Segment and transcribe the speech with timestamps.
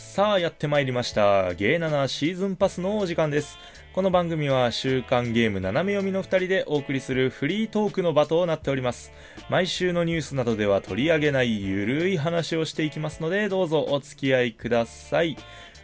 [0.00, 1.54] さあやってまいりました。
[1.54, 3.58] ゲー7シーズンパスのお時間です。
[3.92, 9.12] この番組は週刊ゲーム斜め読みの2人でお送りするフリートークの場となっております。
[9.50, 15.36] 毎週のニュースなどでは取り上げないゆるい話をしていきますのでどうぞお付き合いください。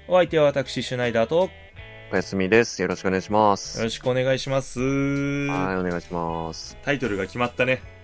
[0.08, 1.42] お相手は私シュナイダーと。
[1.42, 1.50] よ
[2.10, 2.82] おやすみです。
[2.82, 3.80] よろしくお願いします。
[3.80, 4.80] ろしくお願いします。
[4.80, 6.76] はい、お願いします。
[6.82, 7.95] タイトルが決まったね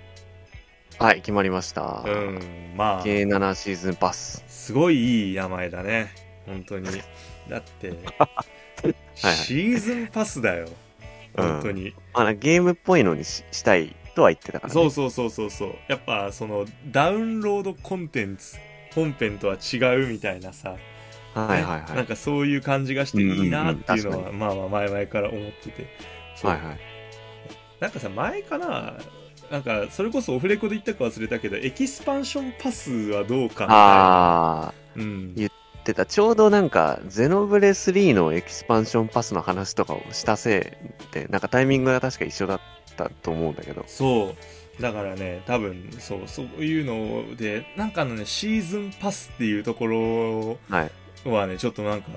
[0.98, 2.04] はい、決まりました。
[2.06, 3.04] うんまあ。
[3.04, 4.44] K7 シーズンパス。
[4.46, 6.12] すごいいい名前だね。
[6.46, 6.86] 本当に。
[7.48, 7.92] だっては
[8.86, 10.68] いシーズンパスだよ。
[11.36, 11.48] うん。
[11.48, 14.74] 本当に、あのゲームっぽいのにししたいとは言ってたから、ね。
[14.74, 15.74] そうそうそうそうそう。
[15.88, 18.56] やっぱそのダウンロードコンテンツ
[18.94, 20.76] 本編とは違うみたいなさ、
[21.34, 21.96] はいはいはい。
[21.96, 24.38] なんかそういう感じがしていいなっていうのは、うんうんうん。
[24.38, 25.86] まあまあ前々から思ってて。
[26.42, 26.78] はいはい。
[27.80, 28.94] なんかさ前かな
[29.52, 35.50] なんかそれこそオフレコで言ったか忘れたけどエキスパンションパスはどうかああ、うん言っ
[35.84, 36.06] てた。
[36.06, 40.78] ちょうどなんか、ゼノブレ3のエキスパンションパスの話とかをしたせ
[41.10, 42.60] いで、なんかタイミングが確か一緒だっ
[42.96, 43.84] たと思うんだけど。
[43.86, 44.34] そ
[44.78, 50.84] うだからね多分そうそういうのでなんかあのねシーズンパスっていうところは
[51.26, 51.28] い。
[51.28, 52.08] はねちょっとなんか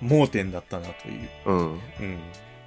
[0.00, 1.58] 盲点だったなといううん。
[1.72, 1.80] うん、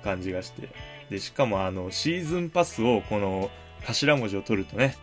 [0.04, 0.68] 感じがして
[1.10, 3.50] でしかもあのシーズンパスをこの
[3.88, 4.96] 頭文字を取るとね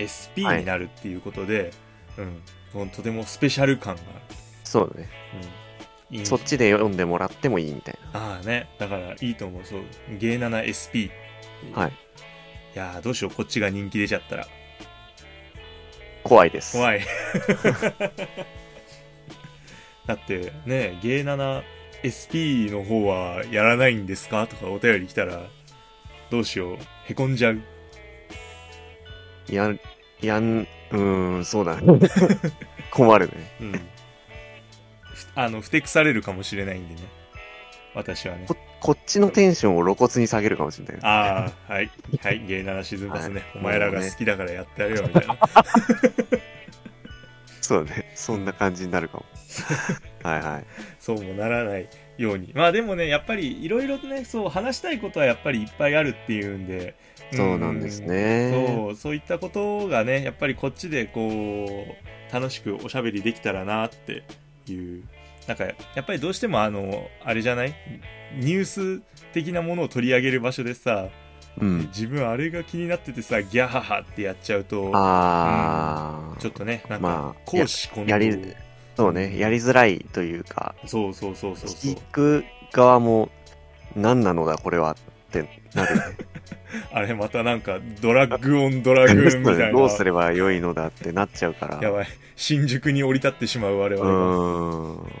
[0.00, 1.70] SP になるっていうことで、
[2.18, 2.42] うん
[2.74, 4.04] もうとてもスペシャル感があ
[4.64, 5.08] そうだね。
[5.34, 5.48] る、
[6.10, 6.26] うん、いい。
[6.26, 9.82] そっちで読んでもらってもいいみたいああねだからいいと思うそう。
[10.18, 11.10] ゲー 7SP
[11.74, 11.82] な。
[11.82, 11.90] はい。
[11.90, 11.94] い
[12.78, 14.46] やーどうしようこっちが人気出ちゃったら。
[16.24, 16.76] 怖いです。
[16.78, 17.00] 怖い。
[20.06, 21.62] だってねゲー
[22.02, 24.46] 7SP の方はやらないんですか？
[24.46, 25.42] とかお便り来たら
[26.30, 27.60] どうしようへこんじゃう
[29.48, 29.80] やん、
[30.20, 31.98] やん、うーん、そうだね。
[32.90, 33.32] 困るね。
[33.60, 33.72] うん。
[33.72, 33.80] ふ
[35.34, 37.00] あの、ふてくされるかもしれないんでね。
[37.94, 38.44] 私はね。
[38.46, 40.98] ここっちのテンションを露骨に下げるかもしれない。
[41.02, 41.90] ああ、はい。
[42.20, 43.34] はい、ゲイ7シーズンパスね。
[43.34, 45.38] はいお前らが好きだからやってやるよ、みたいな。
[47.60, 48.12] そうだね。
[48.16, 49.24] そんな感じになるかも。
[50.28, 50.64] はいはい。
[50.98, 51.88] そうもならない
[52.18, 52.50] ように。
[52.54, 56.96] まあでもね、やっぱりいろいろとね、そう、話したいことはやっぱりいっぱいあるっていうんで。
[57.36, 58.50] そうなんですね。
[58.76, 61.66] そう、そういったことがね、やっぱりこっちでこ
[62.30, 64.22] う、楽しくおしゃべりできたらなって
[64.70, 65.02] いう。
[65.46, 67.74] なんか、やっぱりどうしてもあの、あれじゃない？
[68.36, 71.08] ニュース的なものを取り上げる場所でさ、
[71.60, 71.78] うん。
[71.88, 78.10] 自分あれが気になっててさ、ギャハハってやっちゃうと、ああ、ちょっとね、なんかま、あ公私混同。
[78.10, 78.54] ややり
[78.96, 79.38] そうね。
[79.38, 82.00] やりづらいというか、そうそうそうそうそう聞。
[82.10, 83.28] く側も、
[83.96, 84.96] 何なのだこれはっ
[85.30, 86.02] てなるね。
[86.92, 89.72] あれまたなんか、ドラッグオンドラグーンみたいな。
[89.72, 91.78] どうすればよいのだってなっちゃうから。
[91.80, 92.06] やばい。
[92.36, 94.16] 新宿に降り立ってしまう我う々が。
[94.16, 95.12] ーん。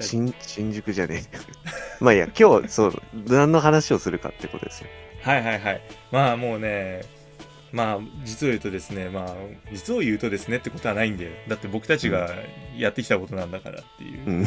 [0.00, 1.38] 新新宿じゃねえ。
[2.00, 4.88] まあいいや、今日、そう、何の話をするかってことですよ。
[5.22, 5.82] はいはいはい。
[6.10, 7.02] まあもうね、
[7.72, 9.34] まあ実を言うとですね、まあ
[9.72, 12.30] 実を言うとですねってことはないんで、だって僕たちが
[12.76, 14.20] やってきたことなんだからっていう。
[14.26, 14.40] うん。
[14.40, 14.46] うん。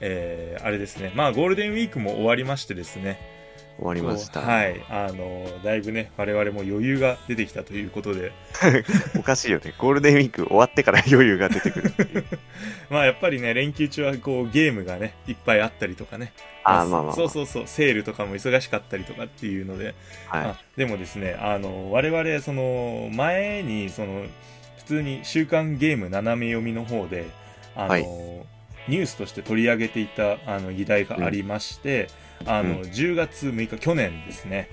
[0.00, 1.12] えー、あれですね。
[1.14, 3.37] まあゴールデンウィークも終わりましてですね。
[3.78, 4.40] 終わりました。
[4.40, 4.84] はい。
[4.90, 8.32] あの、だいぶね、我々も余裕が出てきたということで、
[9.16, 9.72] おかしいよね。
[9.78, 12.24] ゴールデンウィーク終わってから余裕が出てくるっていう。
[12.90, 16.32] まあやっぱりね、連休中はこうゲームがね、いっぱいあったりとかね。
[16.64, 19.94] あーまあまあまあそうそうそう、セールとかも忙しかったりとかっていうので、
[20.26, 20.44] はい。
[20.44, 24.24] あでもですね、あの、我々、その、前に、その、
[24.78, 27.26] 普通に週刊ゲーム斜め読みの方で、
[27.76, 28.04] あの、はい
[28.88, 32.08] ニュースとして取り上げていた、あの、議題がありまして、
[32.46, 34.68] あの、うん10月6日、去年ですね、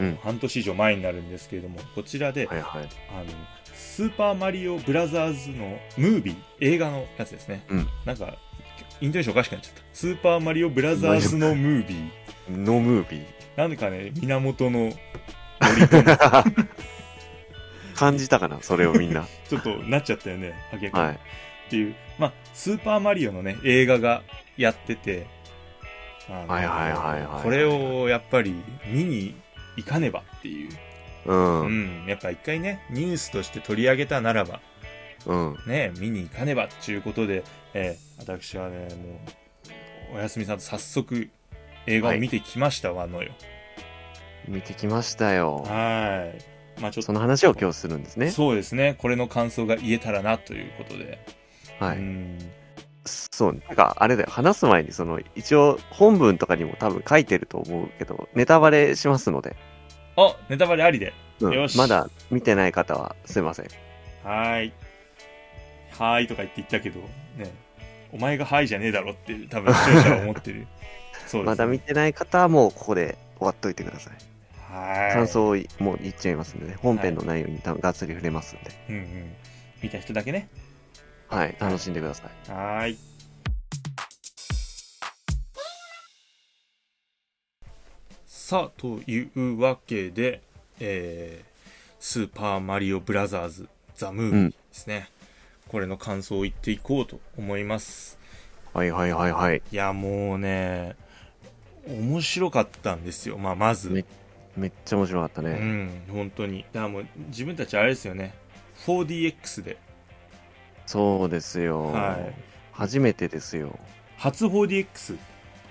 [0.00, 2.88] うん半年以上前になるんですけれども、こちらで、はいはい。
[3.10, 3.26] あの、
[3.74, 7.64] スーパーマリオブラザーズのムービー、映画のやつですね。
[7.68, 8.36] うんなんか、
[9.00, 9.82] イントネーションおかしくなっちゃった。
[9.92, 12.10] スーパーマリオブラザーズのムービー。
[12.50, 13.24] ノームービー。
[13.56, 14.92] なんでかね、源の
[17.94, 19.26] 感じたかなそれをみんな。
[19.48, 20.54] ちょっとなっちゃったよね、
[20.92, 21.14] はい。
[21.14, 21.18] っ
[21.68, 24.22] ていう、まあ、スーパーマリオのね、映画が
[24.56, 25.26] やってて、
[26.30, 28.54] はいはいはいはいこれをやっぱり
[28.86, 29.34] 見に
[29.76, 30.70] 行かねばっていう、
[31.26, 31.60] うん。
[31.60, 32.04] ううん。
[32.04, 34.60] ん、やっぱ一回ね、ニュースとして取り上げたならば、
[35.66, 37.44] ね、見に行かねばっていうことで、
[37.74, 38.84] えー私はね、も
[40.12, 41.30] う、おやすみさんと早速
[41.86, 43.32] 映画を見てきましたわのよ。
[44.46, 45.64] 見てきましたよ。
[45.66, 46.30] は
[46.78, 46.80] い。
[46.82, 48.30] まあちょっと、その話を今日するんですね。
[48.30, 51.18] そうですね、これの感想が言えたらなということで。
[51.78, 51.96] はい。
[51.96, 52.38] うん
[53.06, 59.56] そう、なんか、あれだよ、話す前に、その、一応、本文とかにも多分書いてると思うけど、ネタバレしますので、
[60.16, 61.12] あ、ネタバレありで。
[61.40, 63.66] うんよしまだ見てない方は、すいません。
[64.22, 64.72] はーい。
[65.98, 67.50] はーいとか言って言ったけど、ね。
[68.12, 70.66] お前がはいじゃねえだろって多分視聴者は思ってる
[71.26, 74.14] そうです、まだ見てない方はもうここで終わっといてください。
[74.72, 76.76] はい感想をもう言っちゃいますんでね。
[76.80, 78.70] 本編の内容に多分がっつり触れますんで。
[78.88, 79.34] うんうん
[79.82, 80.48] 見た人だけね
[81.30, 81.56] はい。
[81.60, 82.50] 楽しんでください。
[82.50, 82.98] はーい
[88.26, 90.42] さあというわけで、
[90.80, 91.50] えー
[92.02, 95.10] スーパーマリオブラザーズザムービーですね、
[95.68, 98.18] これの感想を言っていこうと思います
[98.72, 99.60] はいはいはいはい。
[99.70, 100.96] いやもうね
[101.86, 104.04] 面白かったんですよまあまずめ
[104.56, 105.50] めっちゃ面白かったうね。
[105.58, 108.32] ん本当にだからもう自分たちあれですよね
[108.86, 109.76] 4DX で
[110.90, 111.92] そうですよ。
[111.92, 112.34] はい
[112.72, 113.78] 初めてですよ。
[114.16, 115.18] 初 4DX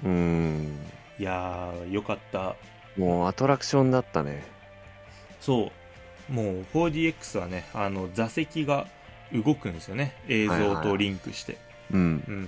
[0.05, 0.77] うーん。
[1.19, 2.55] いやーよかった
[2.95, 4.43] もうアトラクションだったね。
[5.41, 5.71] そ
[6.29, 8.87] うもう 4DX はねあの座席が
[9.33, 11.57] 動くんですよね映像とリンクして、
[11.91, 12.23] うん。
[12.25, 12.43] うん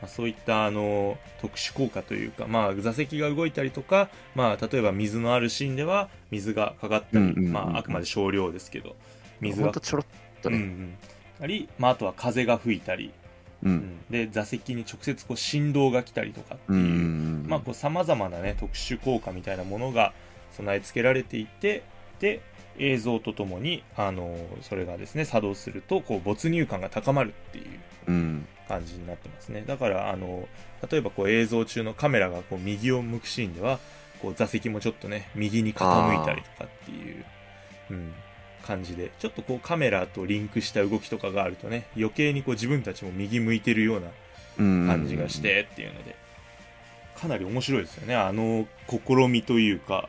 [0.00, 8.96] まあ、そういったあの特殊効果というか、まあ、座席が動いたりとか、まあ、例えば水のあるシーンでは水がかかったり、まあ、あくまで少量ですけど
[9.40, 10.06] 水がほんとちょろっ
[10.42, 10.56] とね。
[10.56, 10.98] うんうん
[11.38, 13.12] たり、まあ、あとは風が吹いたり、
[13.62, 13.68] う。
[13.68, 17.46] うんんで座席に直接こう振動が来たりとかってういう、ん。
[17.48, 20.12] まあ、こう様々なね特殊効果みたいなものが
[20.52, 21.82] 備え付けられていて
[22.20, 22.40] で
[22.78, 27.64] 映像とともにあのそれがですね作動するとこう没入感が高まるっていう
[28.08, 28.46] うん。
[28.68, 30.48] 感じになってますねだからあの
[30.90, 33.78] 例えばこう映像中のカメラがこう右を向くシーンでは
[34.20, 37.24] こう座席もちょっとね右に傾いたりとかっていう、
[37.90, 38.12] うん、
[38.66, 44.08] 感じでちょっとこうカメラとリンクした動きとかがあるとね余計にこう自分たちも右向いてるような
[44.58, 44.86] うん。
[44.86, 45.40] 感じがし。
[45.40, 46.16] てっていうので、
[47.14, 50.08] かなり面白いですよねあの試みというか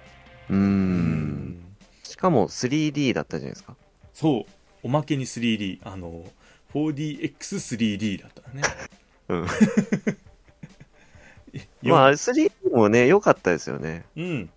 [0.49, 0.53] う。
[0.53, 1.57] うん
[2.03, 3.75] しかも 3D だったじゃないですか。
[4.13, 4.51] そう
[4.83, 6.23] おまけに 3D あの
[6.73, 8.63] 4DX3D だったね
[9.29, 9.41] うん。
[9.41, 9.47] よ
[11.95, 14.05] まあ、3D もね、良かったですよね。
[14.15, 14.49] うん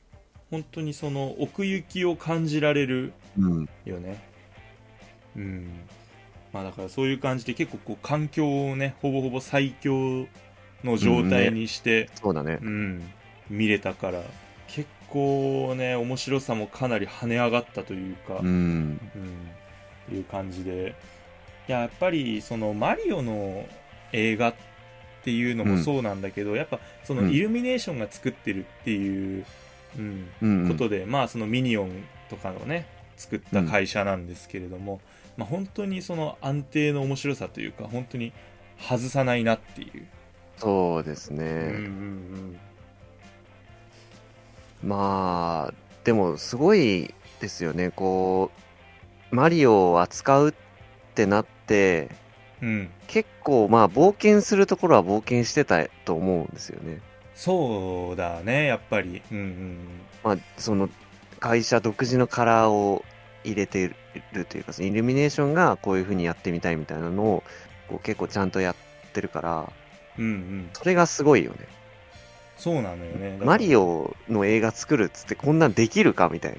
[0.51, 3.69] 本当にその奥行きを感じられるうん。
[3.85, 4.23] よね
[5.37, 5.69] うん
[6.53, 10.27] まあだからそういう感じで結構こう環境をねほぼほぼ最強
[10.83, 12.69] の状態にして、そうだねう。
[12.69, 13.03] ん、
[13.49, 14.23] 見れたから
[14.67, 18.47] 結構ね面白さもかなり跳ね上がったというか、うん。
[18.49, 20.97] うんいう感じで
[21.69, 23.65] いややっぱりそのマリオの
[24.13, 24.55] 映画っ
[25.23, 29.45] ていうのもそうなんだけど、やっぱそのうんイルミネーションが作ってるっていう、うんうん。
[30.69, 31.91] ことで、まあそのミニオン
[32.29, 35.01] とかのね作った会社なんですけれども、
[35.37, 38.33] まあ本当にその安定の面白さというか本当に
[38.79, 40.07] 外さないなっていう、
[40.57, 42.59] そうですうんうんね。
[44.83, 47.91] まあ、でもすごいですよね。
[47.91, 48.51] こ
[49.31, 50.55] う、マリオを扱うっ
[51.15, 52.09] てなって、
[52.63, 57.01] うんうん、結構まあ冒険するところは冒険してたと思うんですよね。
[57.41, 59.79] そうだねやっぱり、うんうん
[60.23, 60.91] まあその
[61.39, 63.03] 会社独自のカラーを
[63.45, 63.95] 入れて
[64.33, 67.43] るというか、そのイルミネーションがこういう風にやってみたいみたいなのを
[67.89, 68.77] こう結構ちゃんとやっ
[69.15, 69.73] てるから、
[70.19, 71.67] うんうん、それがすごいよね。
[72.59, 73.39] そうなのよね。
[73.43, 76.59] マリオオの映画作るっつってこんなんできるかみたい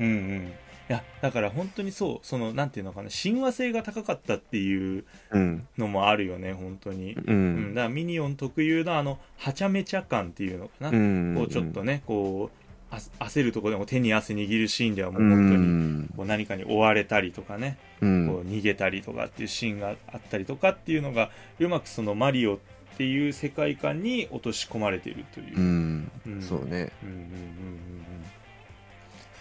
[0.00, 0.48] うんうん。
[0.48, 0.52] い
[0.92, 5.66] やだから本当にそうそのなんていうのかな親和性が高かったっていううん。
[5.78, 7.74] のもあるよね本当に、ううん、ん。
[7.74, 11.34] だからミニオン特有のあのはちゃめちゃ感っていうのかな、うん。
[11.36, 12.56] こうちょっとねこう
[12.90, 16.10] あ焦るところでも手に汗握るシーンではもうう本当にん。
[16.16, 18.28] こう何かに追われたりとかね、こうん。
[18.28, 21.30] う逃げたりとかっていうシーンがあったりとかっていうのが
[21.60, 22.58] うまくそのマリオっ
[22.98, 26.10] ていう世界観に落とし込まれているというう、ん。
[26.26, 26.90] うんそうね。
[27.04, 27.30] うんうんうんうん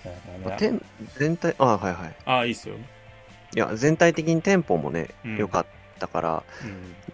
[0.05, 0.43] うん。
[0.43, 0.85] だからね天
[1.17, 2.15] 全体、あ、はいはい。
[2.25, 2.75] あいいっすよ、
[3.55, 5.65] いや、全体的にテンポもねうん、良かっ
[5.99, 6.43] たから、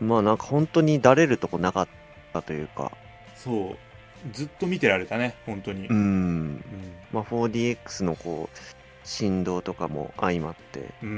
[0.01, 1.87] うん、まあなんか本当にだれるとこなかっ
[2.33, 2.91] たというか、
[3.35, 3.77] そう。
[4.33, 6.47] ずっと見てられたね本当に、ううん。
[6.55, 6.63] ん。
[7.11, 8.57] まあ 4DX のこう、
[9.07, 11.15] 振動とかも相まって、うんうん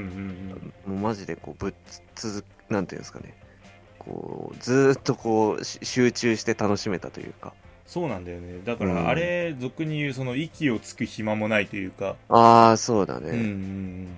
[0.86, 0.94] うん。
[0.94, 1.74] もうマジでこうぶっ
[2.14, 3.34] つくなんていうんですかね。
[3.98, 7.52] こうずーっとこうし集中して楽しめたというか
[7.88, 8.60] そうなんだよね。
[8.64, 8.94] だかうん。
[8.94, 14.08] らあれ俗に言うその息をつく暇もないというか、ああそうだうんうんうねんうん。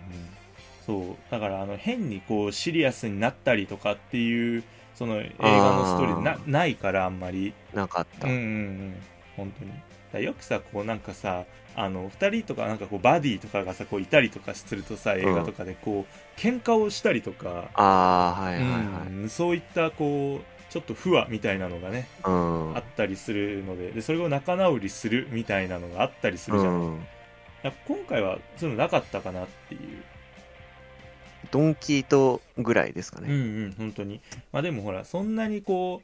[0.85, 1.17] そう。
[1.31, 4.65] だからあの変にこうシリアスになったりとかっていう
[4.97, 7.55] その映画のストーリーでなないからあんまり。
[7.73, 8.95] なかった、うんうんうん。
[9.37, 9.71] 本当に。
[10.13, 11.45] だよくさこうなんかさ
[11.77, 18.73] あの2人とかなんかこうバディとかがさこういたりとかするとさ映画とかでこう喧嘩をしたりとか、ああはいはいは
[19.09, 19.13] い。
[19.13, 19.29] うん。
[19.29, 22.77] そういったこうちょっと不和みたいなのがねうん。
[22.77, 27.07] あったりするのででそれを仲直りするみたいなのがあったりするじゃん、うん。
[27.87, 29.81] 今回はそういうのなかったかなっていう。
[31.51, 33.35] ドンキートぐらいですかうんうね。
[33.69, 34.21] ん本当に。
[34.53, 36.03] まあでもほらそんなにこ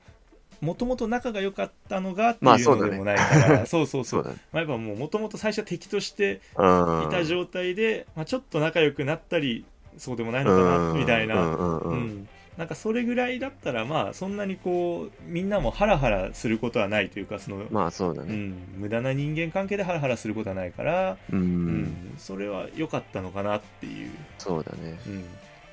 [0.60, 4.24] うもともと仲が良かったのがっていうのでもないから、そうそうそうそう。
[4.24, 4.36] だね。
[4.52, 7.02] まあ、やっぱもうもともと最初は敵としてうん。
[7.04, 9.64] いた状態で、まあ、ちょっと仲良くなったり
[9.98, 11.92] そうでもないのかなみたいな、うんうんううん。
[11.92, 18.32] うんん、なんかそれぐらいだったらまあそんなにこうみんなもハラハラすることはないというかその、まあそうだね。
[18.32, 21.38] うん、無駄な人間関係でハラハラすることはないから、うん。
[21.38, 24.98] うんそれは良かったのかなっていう、そうだね。
[25.06, 25.24] うん、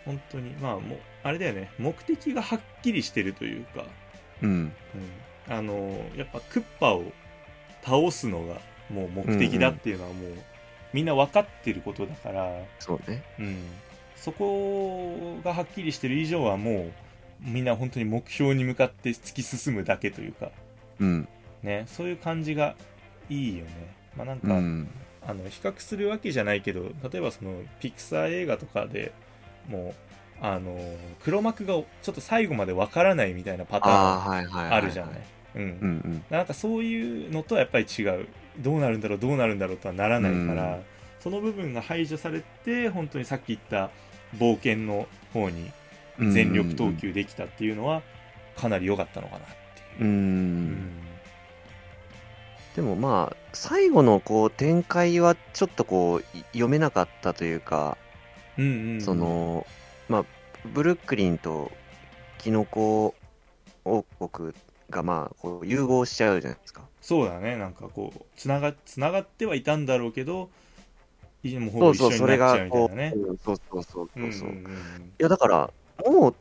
[0.06, 3.86] 本当にまあもうあれだよね目的がはっきりしてるというか、
[4.42, 4.50] うん。
[4.50, 7.06] うん、あのやっぱクッパを
[7.82, 8.60] 倒すのが
[8.90, 10.32] もう目的だっていうのはもう、
[10.92, 13.24] みんな分かってることだから、そうね。
[13.40, 13.58] うん、
[14.24, 16.92] そこがはっきりしてる以上はもう
[17.42, 20.50] みんな本当に目標に向かって突き進むだけというか、
[21.00, 21.28] うん。
[21.62, 22.76] ね、そういう感じが
[23.30, 23.72] いいよね。
[24.16, 24.88] まあなんか、うん。
[25.28, 29.12] あの比較するわけじゃないけど例えばそのピクサー映画とかで
[29.70, 29.94] も
[30.42, 30.78] うあの
[31.24, 34.72] 黒幕がちょっと最後までわからないみたいなパターンはいはいはい。
[34.78, 35.22] あるじゃない？
[35.56, 35.72] うんうんう
[36.10, 36.24] ん。
[36.30, 38.28] なんかそういうのとはやっぱり違う
[38.60, 40.84] どうなるんだろうどうなるんだろうとはならないから、うん
[41.24, 43.92] その部分が排除されて本当にさっき言った
[44.40, 45.72] 冒険の方に
[46.20, 48.02] 全力投球できたっていうのは
[48.56, 50.04] かなり良かったのかなってう。
[50.04, 50.72] いう。
[50.72, 50.76] う
[52.76, 57.98] でもまあ、最後のこう展開はちょっとこうい読めなかったというか、
[58.58, 59.68] うんうんうんその、
[60.10, 60.26] まあ、
[60.74, 61.72] ブルックリンと
[62.38, 63.16] キノコ
[63.86, 64.54] 王国
[64.90, 66.82] がまあ、こう融合しちゃうじゃないですか。
[67.02, 70.73] そうだねなんかこうつながつながってはいたんだろうけどい
[71.60, 73.28] もうほぼそうそう、一緒になっちゃそれがこ、うみたいうなね。
[73.30, 74.52] うんそうそうそううんそうう。
[74.52, 74.78] いんうん
[75.18, 75.74] や、だから、
[76.06, 76.36] もう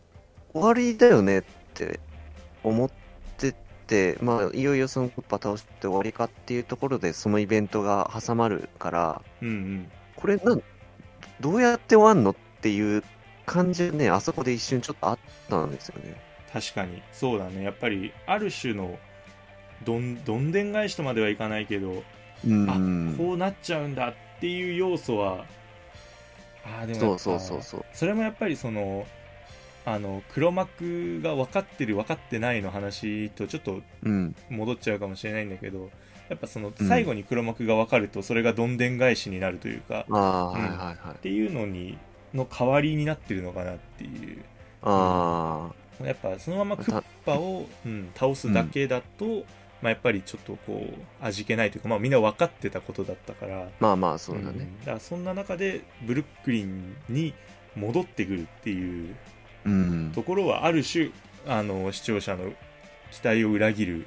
[0.53, 1.43] 終わりだよねっ
[1.75, 2.01] て
[2.63, 2.91] 思っ
[3.39, 3.55] て
[3.87, 10.63] て、まあ、いよいよそのクッパ倒して終わりかっていうところで、そのイベントが挟まるから、うんうんこれなん、
[11.41, 13.03] どうやって終わんのっていう
[13.45, 15.19] 感じね、あそこで一瞬ちょっとあっ
[15.49, 16.21] たんですよね。
[16.53, 18.99] 確かにそうだねやっぱりある種の
[19.85, 22.05] どんどんでん返しとまではいかないけど、
[22.47, 24.19] うんあこうなっちゃうんだって
[24.49, 25.45] いう要素は
[26.65, 27.85] あーでもそうそうそうそう。
[27.93, 29.07] それもやっぱりその
[29.85, 34.35] あの黒幕が分かってる分かってないの話とちょっとうん。
[34.51, 35.91] 戻っちゃうかもしれないんだけど
[36.29, 41.19] やっぱそのうん最後に黒幕が分かるとそれがどんでん返しになるというか、ああ、うんはいはいはいっ。
[41.19, 41.99] ていうのに
[42.33, 44.43] の代わりになってるのかなっていう
[44.83, 45.71] あ
[46.03, 49.45] やっぱそのままクッパを、うん、倒すだけだと、
[49.83, 54.65] まあ、やっぱりちょっとこう味気ないというか、まあ、みんな分かってたことだったからあ、まあまあそうだね。
[54.65, 57.35] んだからそんな中でブルックリンに
[57.75, 59.17] 戻ってくるっていう
[59.65, 60.13] うん。
[60.15, 61.11] ところはある種
[61.47, 62.53] あの視聴者の
[63.11, 64.07] 期待を裏切る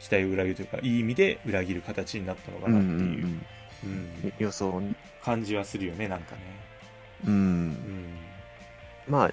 [0.00, 3.42] 期待を裏切るというかいい意味で裏切る形になったのかなっていう、んうん
[3.84, 3.86] う
[4.26, 4.32] ん。
[4.38, 4.94] 予想ね。
[5.24, 6.40] 感じはするよねなんかね。
[7.26, 7.36] うんう。
[7.36, 8.16] ん
[9.08, 9.32] まあ、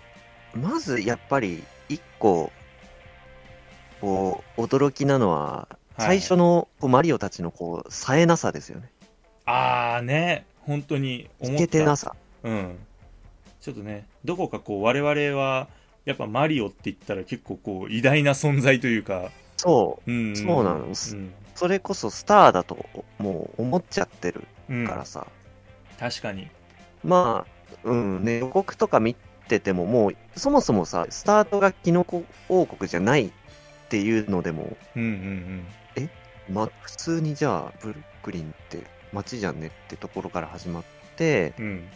[0.57, 2.51] まずやっぱり一個、
[4.01, 6.19] こう、驚きなのは、はい。
[6.19, 8.91] 最初のこうマリオたちのこう、冴えなさですよね。
[9.45, 10.45] ああね。
[10.61, 11.63] 本当に思いった。
[11.65, 12.15] けてなさ。
[12.43, 12.77] うん、
[13.59, 15.67] ちょっとねどこかこう我々は
[16.05, 20.11] やっぱマリオって言ったら結構こう偉大な存在というか、そう。
[20.11, 20.95] うんそうなのうん。
[21.55, 22.77] それこそスターだと
[23.17, 24.87] もう思っちゃってるうん。
[24.87, 25.27] からさ。
[25.99, 26.47] 確かに。
[27.03, 29.15] まあ、うんね、予告とか見
[29.47, 33.31] ててももう、そもそもさ、スタートがキノコ王国じゃない
[33.89, 35.65] っていうのでも、うんうん
[36.51, 40.83] まあ、普通にじゃあ、ブルックリンって街じゃんねってところから始まっ
[41.15, 41.65] て、うん。
[41.65, 41.89] うん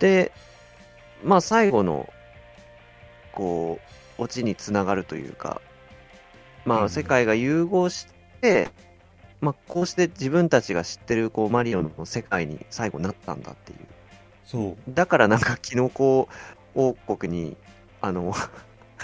[0.00, 0.32] で、
[1.22, 2.10] まあ最後の、
[3.32, 3.78] こ
[4.18, 5.60] う、オチにつながるというか、
[6.64, 8.06] まうんあ世界が融合し
[8.40, 8.70] て、
[9.42, 13.78] まあこうして自分たちが知ってるこうマリオの世界に最後なったんだっていう。
[14.46, 14.76] そう。
[14.88, 16.28] だからなんかキノコ
[16.74, 17.58] 王国に、
[18.00, 18.34] あの、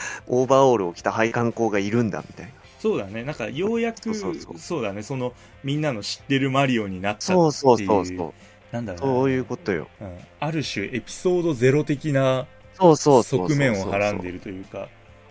[0.27, 2.53] オーバーオールを着た配管工がいるんだみたいな。
[2.81, 5.33] そうだねなんかようやくそうだねその
[5.65, 8.33] みんなの知ってるマリオになったっていうそうそうそうそう。
[8.71, 9.89] なんだろうなそういうことよ。
[10.01, 12.47] うんある種エピソードゼロ的な。
[12.79, 14.91] 側面をはらんでいるというか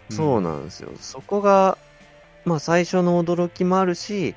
[0.10, 0.92] そうなんですよ。
[1.00, 1.78] そこが、
[2.44, 4.36] まあ最初の驚きもあるし、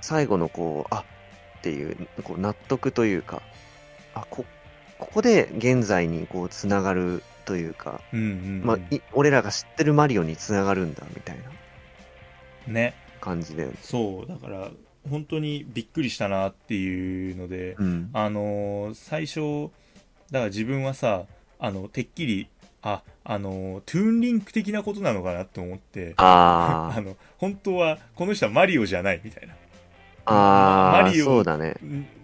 [0.00, 1.04] 最後のこう、あ
[1.58, 3.42] っていう、こう納得というか、
[4.14, 4.44] あ、こ、
[4.98, 11.38] ここで現在にこうつながるというか、うんうんうんまあ、い俺らが知ってるマリオにつながるんだみたい
[12.66, 13.70] なね感じで。
[13.82, 14.70] そうだから
[15.08, 18.10] 本当にびっくりしたなっていうので、うん。
[18.12, 19.70] あのー最初
[20.30, 21.24] だから自分はさ
[21.58, 22.48] あのてっきり
[22.82, 29.54] ああのートゥーンリンク的なことなのかなって思ってあ あの本当はこの人はマリオじゃないみたいな
[30.24, 31.42] あ、ああ、マリオ。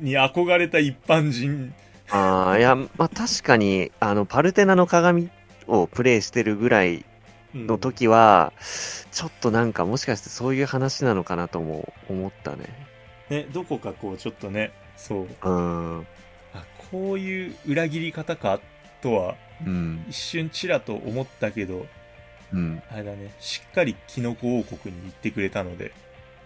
[0.01, 1.75] に憧れた一般人
[2.11, 5.31] ああ、いや、まあ確かに、あの、パルテナの鏡
[5.67, 7.05] をプレイしてるぐらい
[7.55, 8.53] の時は、
[9.11, 12.67] ちょっとなんかもしかしてそういう話なのかなとも思ったね。
[13.31, 16.07] ねどこかこうちょっとねそううん。
[16.55, 18.61] あこういう裏切り方か
[19.03, 19.35] とは
[19.67, 20.05] うん。
[20.09, 21.87] 一瞬ちらと思ったけど
[22.53, 22.83] うん。
[22.91, 25.93] あれだねしっかりキノコ王国に行ってくれたので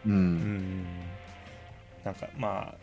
[0.06, 0.10] う。
[0.10, 0.86] うんん
[2.04, 2.81] なんかまあ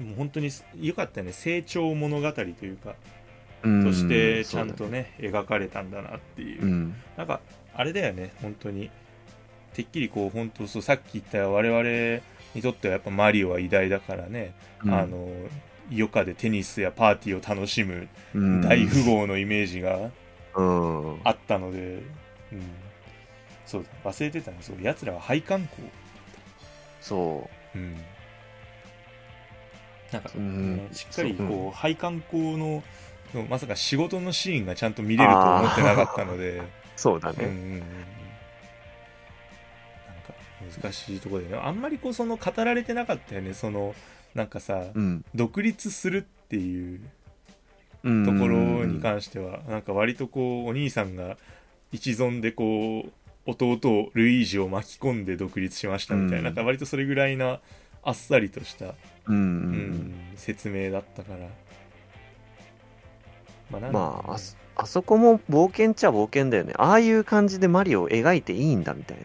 [0.00, 0.50] もう本当に
[0.80, 1.32] 良かったよね。
[1.32, 2.94] 成長物語というか。
[3.62, 3.84] うん。
[3.84, 6.94] としてちゃんとそうね描かれたんだなっていう、うん。
[7.16, 7.40] なんか
[7.74, 8.32] あれだよね。
[8.42, 8.90] 本当に。
[9.74, 12.22] てっきりこう本当そうさっき言った我々
[12.54, 14.94] にとってはやっぱマリオは偉大だからね、うん。
[14.94, 15.28] あの
[15.90, 18.60] 余暇でテニスやパーティーを楽しむうん。
[18.60, 20.10] 大富豪のイメージが
[20.54, 21.20] うん。
[21.24, 22.02] あったので、
[22.52, 22.62] うん、
[23.64, 24.10] そうだ。
[24.10, 24.58] 忘れてたね。
[24.60, 25.76] そう奴らは配管工、
[27.00, 27.96] そうん、
[30.12, 32.82] なんか、うんねしっかりこう配管工の
[33.34, 36.58] のまさか仕事のシーンがちゃんと見れるとは思ってなかったので。
[36.58, 36.62] う。
[36.96, 37.44] そうだね。
[37.44, 37.84] んうんなん
[40.26, 40.34] か
[40.82, 43.94] 難しいところでねあんまりこうその語られてなかったよねその
[44.34, 45.24] なんかさ、うん。
[45.34, 47.00] 独立するっていう
[48.04, 48.24] うん。
[48.24, 51.36] ところに関しては、なんか割とこうお兄さんが
[51.92, 57.60] 一存でこう弟ルイージを巻き込んで独立しましたみたいな,、うんなんか割とそれぐらいな
[58.02, 58.94] あっさりとした、
[59.26, 59.34] うん。
[59.34, 59.36] ううん
[60.12, 60.14] ん。
[60.36, 61.48] 説明だったから
[63.70, 66.72] まあまあ、あそあそこも冒険っちゃ冒険だよね。
[66.78, 69.24] ああいう感じでマリオを描いていいんだみたいな。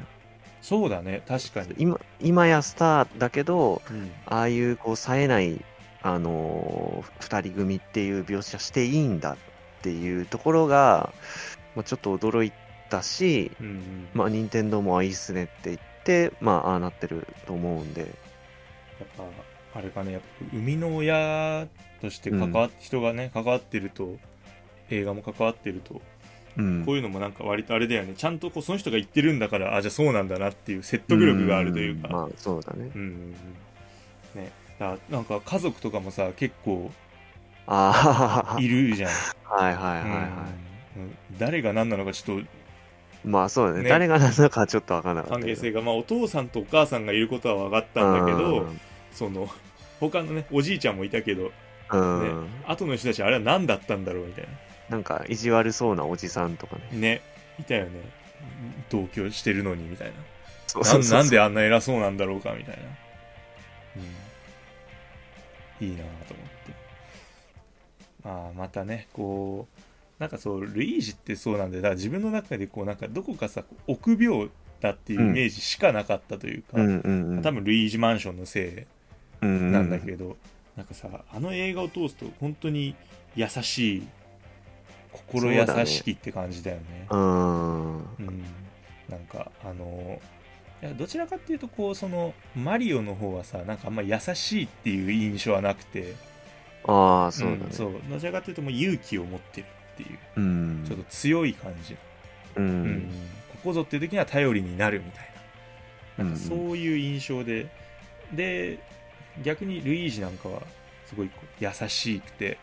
[0.62, 5.64] そうだね確かに、今今やスターだけど、うんああいうこう冴えない、
[6.02, 9.38] あのー二人組っていう描写していいんだっ
[9.82, 11.14] ていうところが、
[11.76, 12.52] まあ、ちょっと驚い
[12.90, 18.08] たし、うんうんまあ、任天堂もあいいっすねって言って、まあ、ああなってると思うんで、
[19.00, 19.08] やっ
[19.74, 21.68] ぱあれかねやっぱ生みの親
[22.02, 24.18] として関わっ、人がね関わってると
[24.90, 26.02] 映画も関わってると
[26.58, 26.86] うん。
[26.86, 28.14] こういうのもなんか割とあれだよね。
[28.16, 32.08] ちゃんとこうその人が言ってるんだからあじゃあそうなんだなっていう説得力があるというか。
[32.08, 32.12] ん。
[32.12, 32.92] まあ、そうだね。
[32.94, 33.02] うん。
[33.02, 34.52] うんうんね。
[34.80, 36.92] だなんか家族とかもさ結構
[37.66, 39.12] あいるじゃん、
[39.50, 40.46] あ、はいはいはいは
[40.98, 41.04] うん。
[41.04, 41.16] うん。
[41.38, 42.48] 誰が何なのかちょっとい。
[43.24, 43.84] まあそうだね。
[43.84, 43.90] ね。
[43.90, 45.32] 誰が何だかちょっとわかんなかっ。
[45.32, 48.68] 関係性がまあお父さんとお母さんがいることは分かったんだけど
[49.12, 49.48] その
[50.00, 51.52] 他のねおじいちゃんもいたけど
[51.92, 52.48] うん、うねん。
[52.68, 54.52] 後の人たちあれは何だったんだろうみたいな。
[54.90, 56.82] なんか意地悪そうなおじさんとかね。
[56.94, 57.22] ね
[57.60, 58.24] いたよね。
[58.90, 60.12] 同居してるのにみたい
[60.68, 62.84] そうななんなんであんな偉そうなんだろうかみたいな、
[65.82, 66.74] うん、いいなと思って。
[68.24, 69.82] まあまたねこう
[70.20, 74.50] なんかそうルイージってそうなんでだから自分の中でこうなんかどこかさ臆病
[74.84, 77.42] だっていうイメージしかなかったというか、うんうんうん。
[77.42, 78.86] 多分ルイージマンションのせ
[79.42, 80.36] い分なんだけど、
[80.76, 82.96] なんかさあの映画を通すと本当に
[83.36, 84.08] 優しい
[85.12, 87.08] 心優しきって感じだよね。
[87.10, 87.98] うん。
[87.98, 88.44] うん、
[89.10, 90.20] なんかあの
[90.82, 96.14] いやどちらかっていうとこうそのマリオの方はさなんかあんま優しいっていう印象はなくて。
[96.86, 97.68] ああ、そうだね。
[97.70, 97.72] ん。
[97.72, 97.94] そう。
[98.10, 100.20] どちらかっていうともう勇気を持ってるっていう。
[100.38, 100.84] うん。
[100.88, 101.98] ちょっと強い感じ、う
[102.60, 102.98] うん。
[102.98, 103.02] ん。
[103.52, 105.30] ここぞっていう時には頼りになるみたい
[106.18, 106.24] な。
[106.26, 106.50] なんかうん。
[106.50, 107.70] そういう印象で、
[108.34, 108.80] で
[109.44, 110.62] 逆にルイージなんかは
[111.06, 111.30] すごい
[111.60, 112.58] 優しくて、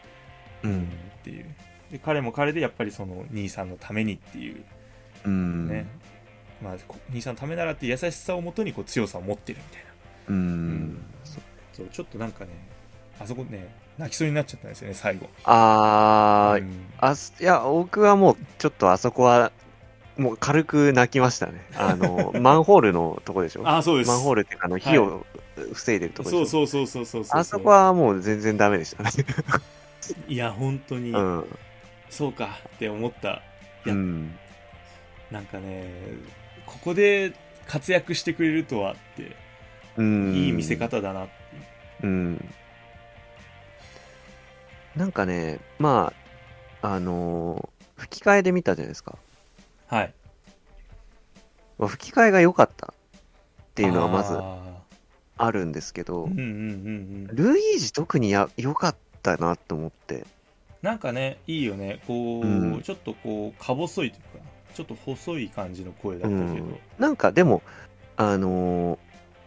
[0.62, 0.82] うん。
[1.20, 1.46] っていう。
[1.90, 4.64] で彼も彼でやっぱりその兄さんのためにっていう。
[5.24, 5.68] うん。
[5.68, 5.86] ね、
[6.62, 9.90] まあ、こ兄さんのためならって優しさをもとにこう強さを持ってるみたいな。
[10.28, 11.04] うん。
[11.24, 11.38] そ
[11.84, 12.50] うちょっとなんかね
[13.18, 13.68] あそこね
[14.00, 19.52] 泣きそうになっちゃったんですよね最後ああ、うんあすいや、僕はもうちょっとあそこは、
[20.16, 21.64] もう軽く泣きましたね。
[21.76, 23.62] あの、 マンホールのとこでしょ？
[23.66, 25.24] あそうですマンホールっていうか、あの、火を
[25.72, 29.10] 防いでるとこでしょ、そうそうそうそうそうそうあそこはもう全然ダメでしたね。
[30.28, 31.44] いや本当に、うん。
[32.10, 33.42] そうかって思った
[33.86, 34.38] いやうん。
[35.30, 35.88] なんかね
[36.66, 37.32] ここで
[37.66, 39.36] 活躍してくれるとはって
[39.96, 40.34] うん。
[40.34, 41.32] いい見せ方だなって
[42.02, 42.54] うん。
[44.96, 46.12] なんかね、ま
[46.82, 49.18] あ、あのー吹き替えで見たじゃないですか。
[49.86, 50.14] はい。
[51.78, 52.94] まあ、吹き替えが良かったっ
[53.74, 54.58] ていうのがまずあ
[55.36, 57.36] あるんですけどーうん、うんうんうん。
[57.36, 60.24] ルイージ特にや良かったなと思って。
[60.80, 62.00] なんかねいいよね。
[62.06, 62.82] こう、うん。
[62.82, 67.62] ちょっとこうか細いというかちょっと細い感じの声だったけど、うん、なんかでも、
[68.16, 68.98] あのー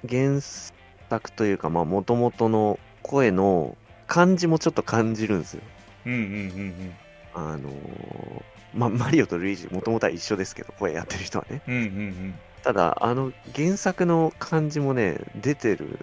[0.08, 3.78] 原作というか、まあ、もともとの声の
[4.08, 5.62] 感じもちょっと感じるんですよ。
[6.06, 6.96] うんうんうん
[7.34, 8.42] あのー
[8.74, 11.62] まあ、マリオとルイージ、もともとは一緒ですけど、声やってる人はね。
[11.68, 15.98] うんうんうんただ、あの原作の感じもね、出てるん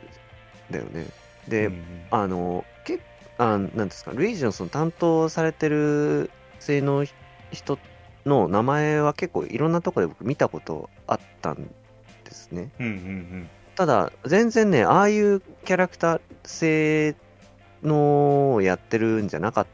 [0.71, 1.07] だよね。
[1.49, 3.01] で、うんうんあの、け
[3.39, 7.07] あなんですか、ルイージのその担当されてる性の
[7.51, 7.79] 人
[8.27, 11.63] の名前は結構いろんなところで僕見たことあったん
[12.25, 12.71] ですね。
[12.79, 17.17] うんうんただ、全然ね、ああいうキャラクター性
[17.83, 19.67] のをやってるんじゃなかっ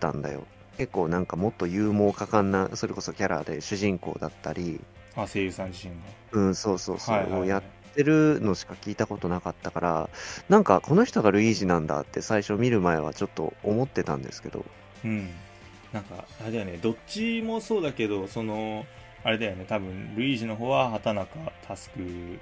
[0.00, 0.44] たんだよ。
[0.76, 4.80] 結構なんかもっと勇猛果敢な、それこそキャラで主人公だったり、うん
[5.16, 6.00] あ声優さん自身が。
[6.32, 7.48] うん、そうそうそう、はいはいはい。
[7.48, 7.62] やっ
[7.94, 10.10] てるのしか聞いたことなかったから、
[10.50, 14.64] なんかこの人がルイージなんだって最初見る前はちょっと思ってたんですけど、
[15.04, 15.30] うん。
[15.92, 16.78] なんかあれだよね。
[16.82, 18.84] どっちもそうだけどその
[19.24, 19.64] あれだよね。
[19.66, 22.38] 多分ルイージの方は畑中佑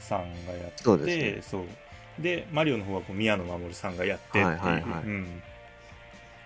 [0.00, 1.62] さんがやってそうですそう
[2.20, 4.82] でマリオの方はこう宮野真守さんがやってっていう、はいはいはい。
[5.04, 5.42] うん、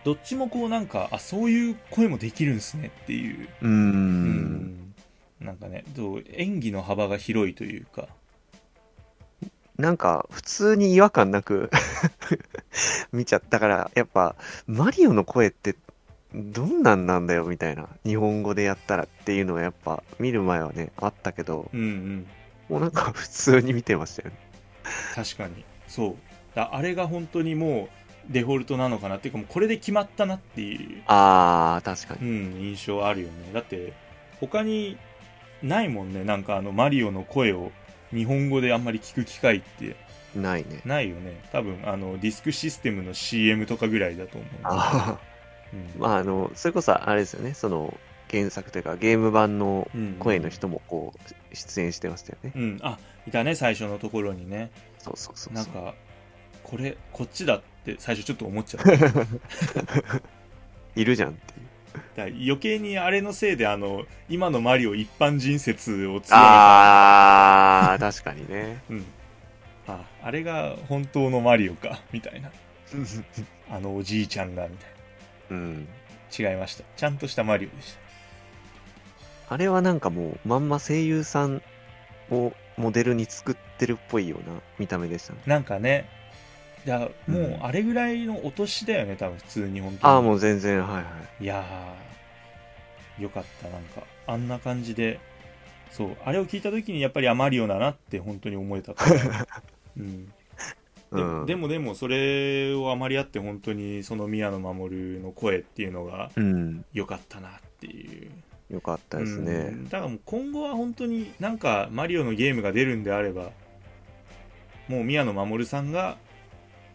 [0.05, 5.47] どっちもこうなんかあそういう声もできるんですねっていう、うーん、うん。
[5.47, 8.09] なんかねどう演技の幅が広いというか。
[9.77, 11.69] なんか普通に違和感なく
[13.13, 14.37] 見ちゃったから、やっぱ
[14.69, 15.75] マリオの声って
[16.33, 22.27] どんなんなんだよみたいな、日本語でやったらっていうのはやっぱ見る前はね、あったけど、うんうん。
[22.69, 24.44] もうなんか普通に見てましたよね。
[25.15, 25.65] 確かに。
[25.89, 26.17] そう。
[26.55, 27.89] だあれが本当にも
[28.29, 31.03] うデフォルトなのかなっていうかもうこれで決まったなっていう。
[31.07, 32.31] あー、確かうに。
[32.31, 33.35] ん、印象あるよね。
[33.53, 33.93] だって
[34.41, 34.97] 他に
[35.63, 36.25] ないもんね。
[36.25, 37.73] なんかあのマリオの声を
[38.13, 39.97] 日本語であんまり聞く機会って。
[40.35, 40.81] ないね。
[40.85, 41.41] ないよね。
[41.53, 45.19] 多分あのディスクシステムの CM とかぐらいだと思う、あ
[45.73, 45.81] うん。
[45.81, 47.97] ー、まああの、それこそあれですよね、その
[48.35, 52.53] 原作というかゲーム版のうん声の人もこう出演してましたよね。
[52.55, 55.63] うんあいたね最初のところにねそうそうそうそう。
[55.63, 55.95] なんか
[56.63, 58.93] これこっちだって最初ちょっと思っちゃった
[60.97, 61.67] いるじゃんっていう。
[62.17, 68.83] ら余計にあれのせいであの今のマリオ一般人説を強めたあー、確かにね。
[68.91, 69.05] うん
[69.87, 72.51] ああれが本当のマリオかみたいな
[73.71, 74.91] あのおじいちゃんがみたい
[75.51, 75.85] うん。
[75.85, 77.97] な違いましたちゃんとしたマリオでし
[79.49, 81.63] あれはなんかもう、まんま声優さん
[82.31, 85.41] をモデルに作ってるっぽいような見た目でしたね。
[85.45, 86.09] たなんかね
[86.87, 91.03] いやもううんあれぐらいのお年だよね多分普通に本当にああ、もう全然、はいは
[91.41, 91.45] い。
[91.45, 95.21] いやーよかったなんかあんな感じで
[95.91, 99.47] そうあれを聞いた時にやっぱりあマリオだなって本当に思えたから、
[99.97, 100.33] うん、で
[101.13, 101.47] うん。
[101.47, 106.85] でもでもそれをあまりあって本当にその宮野真守の声っていうのがうん。
[106.93, 108.31] 良かったなっていう
[108.75, 109.71] よかったですね。
[109.73, 113.51] うんだからもう今後は本当になんかマリオのゲームが出るんであれば
[114.89, 116.17] もう宮野真守さんが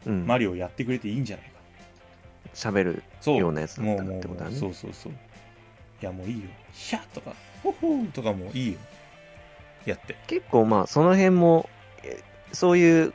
[0.05, 0.25] うん。
[0.25, 1.51] マリオやってくれていいんじゃないか、
[2.53, 4.55] 喋るそうようなやつだったってことだね。
[4.55, 5.15] そうそうそうい
[6.05, 8.79] やもういいよヒャッとかホッホーとかもいいよ
[9.85, 11.69] やって結構まあ、その辺も、
[12.03, 12.21] え
[12.53, 13.13] そういう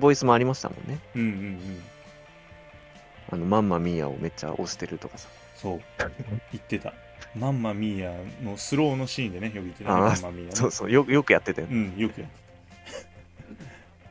[0.00, 0.98] ボイスもありましたもんね。
[1.14, 1.82] うんうんうん
[3.32, 5.28] あの、マンマミーヤをめっちゃ押してるとかさ。
[5.56, 5.80] そう。
[6.52, 6.92] 言ってた。
[7.34, 8.14] マンマミーヤ
[8.44, 10.50] のスローのシーンでねよく言ってたねマンマミーヤね。
[10.54, 11.68] そうそう、よよくやってたよ。
[11.70, 11.80] うね。
[11.88, 12.36] んよくやって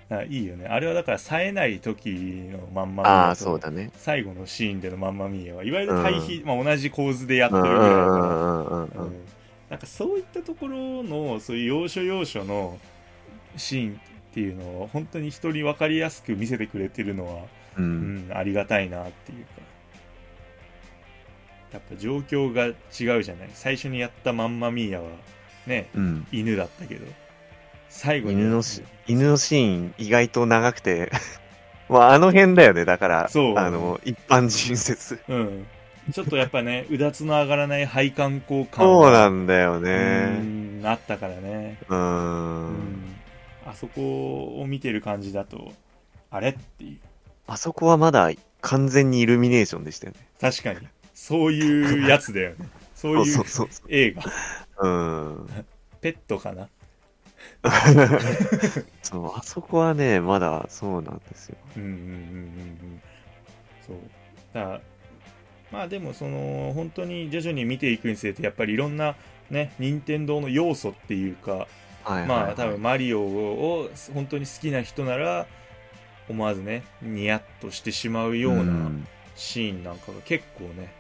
[0.10, 0.16] た。
[0.18, 0.66] あいいよね。
[0.66, 2.10] あれはだから冴えない時
[2.52, 3.92] のまんまああ、そうだね。
[3.96, 9.08] 最後のシーンでのまんまミーヤはいわゆる対比、まあ、同じ構図でやってうんうるぐらいだからんうんうんうんううん。
[9.10, 9.14] ん。
[9.70, 12.78] なんかそういったところのそういう要所要所の
[13.56, 17.44] シーンっていうのを本当に人に分かりやすく見せてくれてるのは、
[17.78, 17.82] う。
[17.82, 19.52] うんん、ありがたいなっていうか。
[21.74, 23.50] やっぱ状況が違うじゃない。
[23.54, 25.10] 最初にやったまんまミーヤは
[25.66, 26.28] ねうん。
[26.32, 27.06] 犬だったけど。
[27.90, 31.12] 最後に犬のし犬のシーン意外と長くて、
[31.90, 32.86] まあ、あの辺だよね。
[32.86, 33.58] だから、そう。
[33.58, 35.20] あの、一般人説。
[35.28, 35.68] うん。
[36.12, 40.30] ちょっとやっぱね うだつの上がらない配管工感そうがなんだようね。
[40.40, 41.78] んあったからね。
[41.88, 42.76] うん。
[43.66, 45.72] あそこを見てる感じだと
[46.32, 46.98] あれっていう
[47.54, 50.20] あそこはまだ完全にイルミネーションでしたよね。
[50.40, 52.56] 確かにそういうやつだよね
[52.96, 54.88] そういうそうそうそう映画そう。
[54.88, 55.66] うん。
[56.00, 56.70] ペットかな？
[59.04, 61.58] そう、あそこはね、まだそうなんですよ。
[61.78, 63.02] うんうんうんうんうん
[63.86, 63.98] そう
[64.54, 64.82] だ
[65.72, 69.16] まあでもその本当に徐々に見ていくにつれてやっぱりいろんな
[69.50, 71.68] ね任天堂の要素っていうかはい
[72.04, 72.28] はい、はい。
[72.28, 75.48] まあ多分マリオを本当に好きな人なら
[76.32, 78.92] 思わずねニヤッとしてしまうような
[79.36, 80.94] シーンなんかが結構ね、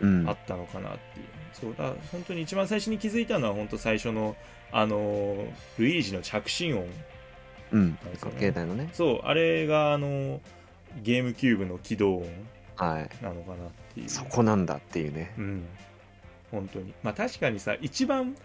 [0.00, 1.26] うん、あったのかなっていう。
[1.52, 4.36] そうだ本当に一番最初に気づいたのは本当最初の
[4.72, 5.46] あのー
[5.78, 6.86] ルイージの着信音。
[7.72, 7.94] うん。
[7.94, 8.40] ですよね。
[8.40, 8.90] 携帯のね。
[8.92, 10.40] そうあれがあのー
[11.02, 12.26] ゲームキューブの起動音。
[12.76, 13.24] はい。
[13.24, 14.08] なのかなっていう。
[14.08, 15.32] そこなんだっていうね。
[15.38, 15.64] うん。
[16.50, 16.92] 本当に。
[17.02, 18.36] まあ確かにさ一番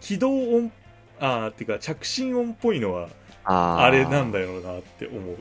[0.00, 0.72] 起動音
[1.18, 3.08] あーっていうか着信音っぽいのは
[3.44, 5.38] あれなんだよなって思う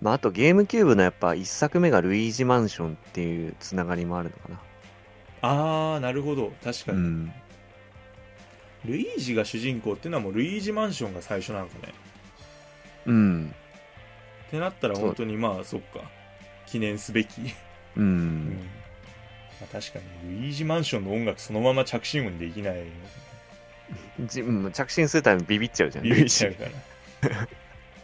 [0.00, 4.60] まあ、あとゲームキューブのやっぱ一作目がルイージマンションっていうつながりもあるのかな。
[5.42, 6.52] ああなるほど。
[6.62, 7.32] 確かに、うん。
[8.84, 11.94] ルイージが主人公っていうのはもうルイージマンションが最初なのかね。
[13.06, 13.54] うん。
[14.48, 16.00] ってなったら本当にまあそっか。
[16.66, 17.40] 記念すべき、
[17.96, 18.00] う。
[18.00, 18.48] うん。
[18.48, 18.50] ん
[19.60, 22.84] まあ、確かにルイージマンションの音楽そのまま着信音できない
[24.20, 26.64] じうん着信するためにビビっちゃうじゃん、ビビっちゃうか
[27.28, 27.48] ら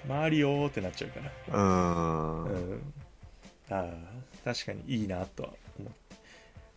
[0.09, 1.59] マリオーってなっちゃうから。
[1.59, 2.45] うん。
[2.45, 2.95] うん。
[3.71, 3.85] ああ
[4.45, 6.17] 確かにいいなとは思って。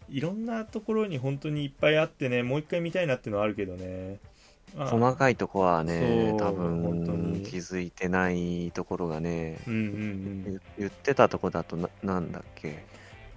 [0.09, 4.19] いろんなところに本当にいっぱいあってねもう一回見たいなっていうのはあるけどね、
[4.75, 7.39] まあ細かいとこはね多本当に。
[7.39, 12.85] 分気づいてないところがね、うんうん言言ってたとこだとななんだっけ、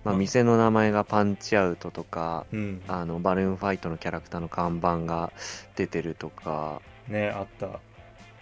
[0.05, 0.19] まあ、あ。
[0.19, 2.83] 店の名前がパンチアウトとかうんうん。
[2.87, 5.33] あのバルーンファイトのキャラクターの看板が
[5.75, 6.83] 出てるとか。
[7.09, 7.81] ねあった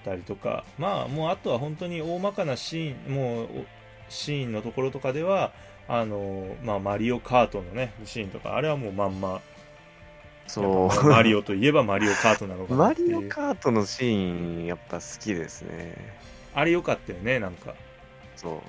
[0.06, 3.48] たりとかまあもうあとは本当に大まかなシーンもうお
[4.08, 5.52] シーンのところとかでは
[5.88, 9.42] あのまあマリオカートのねシーンとかあれはもうまんま。
[10.48, 15.96] そやっぱマリオといえばマリオカートなのうかなマリオカートのシーンやっぱ好きですね。
[16.54, 17.74] あれ良かったよねなんか。
[18.36, 18.60] そう。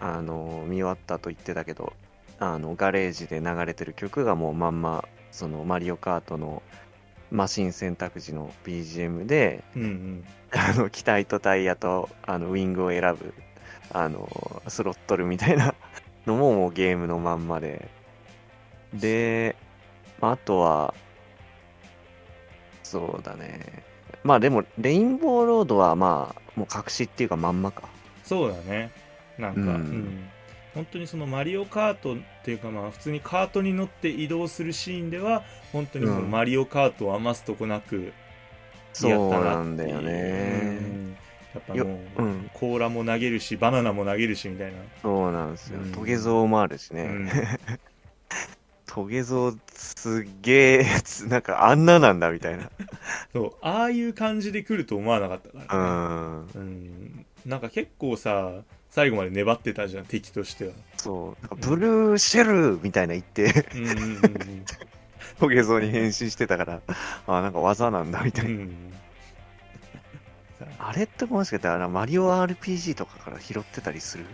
[0.00, 1.92] あの見終わったと言ってたけど
[2.40, 6.62] あのガレージで流れてる曲がもうまんまそのマリオカートの
[7.30, 10.24] マシン選択時の BGM でうんうん。
[10.56, 13.34] あの機体とタイヤとあのウィングを選ぶ
[13.92, 15.74] あのスロットルみたいな
[16.26, 17.88] のももうゲームのまんまで。
[18.92, 19.56] で
[20.20, 20.94] まああとは
[22.84, 23.82] そうだね。
[24.22, 27.82] まあでもレインボーロードはまあもう隠しっていうかまんまか。
[28.22, 28.92] そうだね。
[29.38, 30.30] なんか、ううんん
[30.74, 36.30] 本当にそのマリオカートっていうかまあ普通にカートに乗って移動するシーンでは本当にもううん。
[36.30, 38.12] マリオカートを余すとこなくや
[38.92, 40.10] そうったななんだよっていう。
[40.10, 41.16] うねん。
[41.54, 42.50] やっぱよもう、うん。
[42.52, 45.80] 甲羅も投げるしバナナも投げるしみたいな、そうなんですよ。
[45.80, 45.92] うん。
[45.92, 47.28] トゲゾウもあるしね、うん。
[48.86, 52.70] トゲゾウすっげえつ なんかあんななんだみたいな。
[53.32, 56.64] そうああいう感じで来ると思わなかったかうら、ね。
[56.64, 56.66] ん。
[56.66, 58.62] うん、なんか結構さ
[58.94, 60.72] 最後まで粘ってたじゃん敵としては。
[60.98, 61.42] そう。
[61.42, 64.64] なんかブルーシェルみたいな言ってうんうんうん。
[65.40, 66.80] トゲゾウに変身してたから
[67.26, 68.92] あなんか技なんだみたいな、うん
[70.78, 74.26] あれってもしかしたらマリオ RPG とかから拾ってたりする？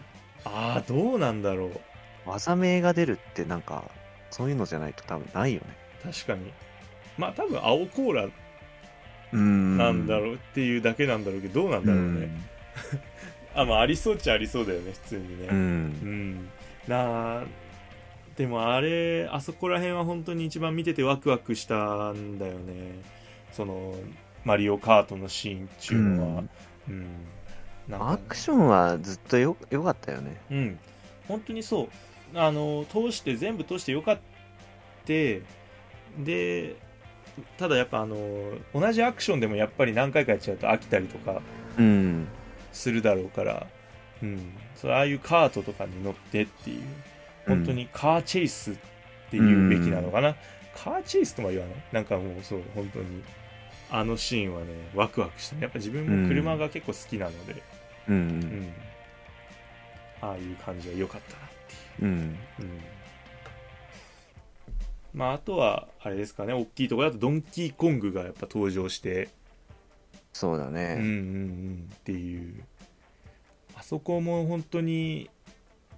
[0.44, 1.80] ああどうなんだろう。
[2.26, 3.84] 技名が出るってなんか
[4.30, 5.66] そういうのじゃないと多分ないよね。
[6.04, 6.52] 確かに。
[7.16, 8.28] まあ多分青コーラ
[9.32, 9.78] うん。
[9.78, 12.28] なんだろうっていうだけなんだろうけどどうなんだろうね、
[13.54, 15.48] あまあありそうっちゃありそうだよね普通にね。
[15.50, 15.60] うん、うう
[16.08, 16.30] ん。
[16.34, 16.48] ん
[16.88, 17.44] なあ
[18.36, 23.00] でもあれあそこら辺は本当に一番見ててワクワクしたんだよね。
[23.52, 23.94] その
[24.44, 26.44] マリオカートのシーンっていうのは。
[26.88, 27.06] うん、
[27.88, 30.40] なんかアクションはずっとよよかったよね。
[30.50, 30.78] うん。
[31.28, 31.88] 本当にそう。
[32.38, 34.18] あの通して全部通してよかっ
[35.04, 35.42] て
[36.18, 36.76] で
[37.58, 38.16] ただやっぱあの
[38.72, 41.42] 同じアクションでもやっぱり何回かやっちゃうと飽きたりとか。
[41.78, 42.28] うん
[42.72, 43.66] するだろうから、
[44.22, 46.82] うん、そうああいうカートとかに乗ってっていう。
[47.46, 48.74] 本当にカーチェイスっ
[49.30, 50.36] ていうべきなのかな、
[50.76, 51.76] カーチェイスとは言わない？
[51.90, 53.24] なんかもうそう本当に。
[53.92, 55.62] あのシーンはねワクワクしたね。
[55.62, 57.60] やっぱ自分も車が結構好きなので、
[58.08, 58.14] うん。
[58.14, 58.38] ううん。
[58.38, 58.72] ん。
[60.20, 62.08] ああいう感じは良かったなっていう。
[62.08, 62.38] うん。
[62.60, 62.80] うん。
[65.12, 66.52] まああとはあれですかね。
[66.52, 69.28] 大きいところだとドンキーコングがやっぱ登場して
[70.40, 71.88] そうだうんうんうねん。
[71.94, 72.64] っていう。
[73.74, 75.28] あそこも本当に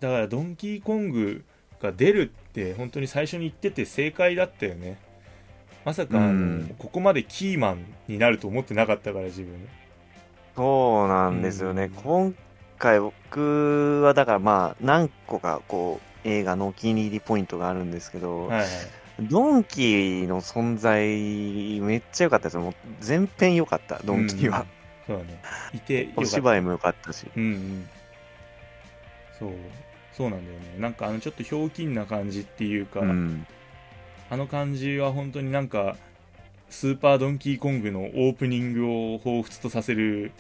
[0.01, 1.45] だからドンキーコング
[1.81, 4.99] が出るって本当に最初に言ってて正解だったよね。
[5.85, 6.75] まさかうん。
[6.77, 9.69] ここまでキーマンになると思ってなかったから自分。
[10.57, 11.91] そうなんですよね、うん。
[11.91, 12.35] 今
[12.79, 18.69] 回僕はだからまあ何個かこう映画のお気に入りポイントがあるんですけど、はいはい
[19.29, 22.55] ドンキーの存在めっちゃ良かったです。
[22.55, 24.01] よもう全編良かった。
[24.05, 24.67] ドンキーは、
[25.07, 25.43] そうだね。
[25.73, 27.27] いてお芝居も良かったし。
[27.37, 27.89] うんうん。
[29.39, 29.53] そう。
[30.13, 30.77] そうなんだよね。
[30.79, 33.47] なんかあのちょっとひょうきんな感じっていうか、うん
[34.31, 35.97] あの感じは本当になんか
[36.71, 40.33] スーパードンキーコングのオープニングを彷彿とさせる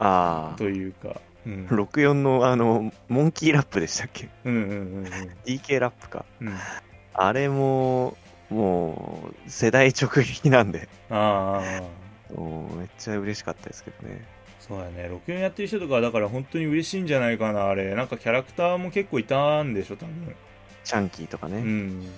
[0.00, 4.28] ああというか、うん、64のあのモンキーラップでしたっけ？
[4.44, 5.04] うんうんうん
[5.44, 6.24] DK ラップか。
[6.40, 6.54] うんうん
[7.14, 8.16] あれも
[8.48, 10.88] もう世代直撃なんで。
[11.10, 11.82] ああ
[12.76, 14.24] めっちゃ嬉しかったですけどね。
[14.58, 15.10] そうだね。
[15.26, 17.94] 64やってる人とかはだから本当に嬉しいんじゃないかなあれ。
[17.94, 20.34] なんかキャラクターも結構いたんでしょ多分。
[20.84, 22.08] チャンキーとかね、うん。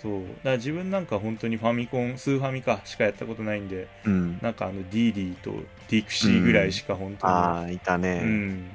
[0.00, 0.20] そう。
[0.20, 3.88] だから自分なんか本当にファミコンスーファミかしかやったことないんで。
[4.04, 4.38] うん。
[4.42, 5.52] なんかあのディーディーと
[5.88, 8.70] ディクシーぐらいしか本当に、ああいたね、うん、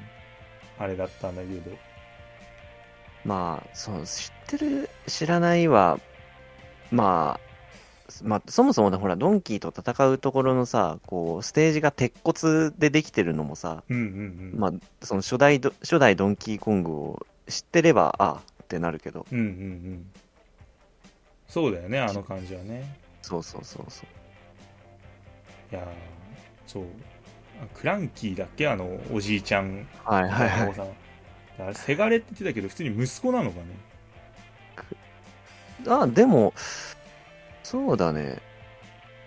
[0.78, 1.76] あれだったんだけど
[3.26, 5.98] まあ、そう、知ってる、知らないは、
[6.90, 7.46] まあ、
[8.22, 14.58] まあ、そもそもね、ほら、ドンキーと戦うところのさ、こう、ステージが鉄骨でできてるのもさ、うんうんうん。
[14.58, 14.72] まあ、
[15.04, 20.10] その初代ド、初代ドンキーコングを知ってれば、あってなるけど、うんうんうん。
[21.48, 22.96] そうだよねあの感じはね。
[23.22, 25.74] そうそうそうそう。
[25.74, 25.86] いやー
[26.66, 26.84] そう。
[27.62, 28.66] あクランキーだっけ？
[28.66, 29.86] あのおじいちゃん。
[30.04, 30.74] はいはいはい
[31.58, 33.66] あれせがれって言ってたけど普通に息子なのかね？
[35.88, 36.52] あ、でも、
[37.62, 38.38] そうだね。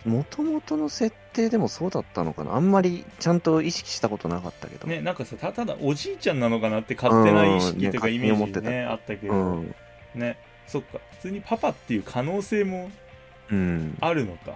[0.05, 2.55] もともとの設定でもそうだったのかな。
[2.55, 4.87] あんまりちゃんと意識したことなかったけど。
[4.87, 9.75] ねなんかさたただおじいちゃんなのかなって勝手な意識とかイメージ勝手に思ってたねあったけど、うん。
[10.15, 10.37] ね
[10.67, 12.89] そっか普通にパパっていう可能性も
[13.51, 13.97] うん。
[13.99, 14.55] あるのかう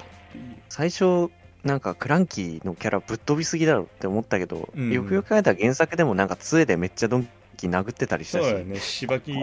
[0.69, 1.29] 最初、
[1.63, 7.27] なんかクランキーのキャラぶっ飛びすぎだろって思ったけど、うんよくよく考えたら原作でもなんか杖でめっちゃドン
[7.63, 8.41] キー殴ってたりしたし。
[8.43, 8.79] そうだよね。
[8.79, 9.33] しばき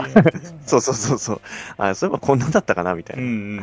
[0.67, 1.41] そうそうそうそう。
[1.79, 3.63] あ、そういえばこんなんだったかなみたいうんな。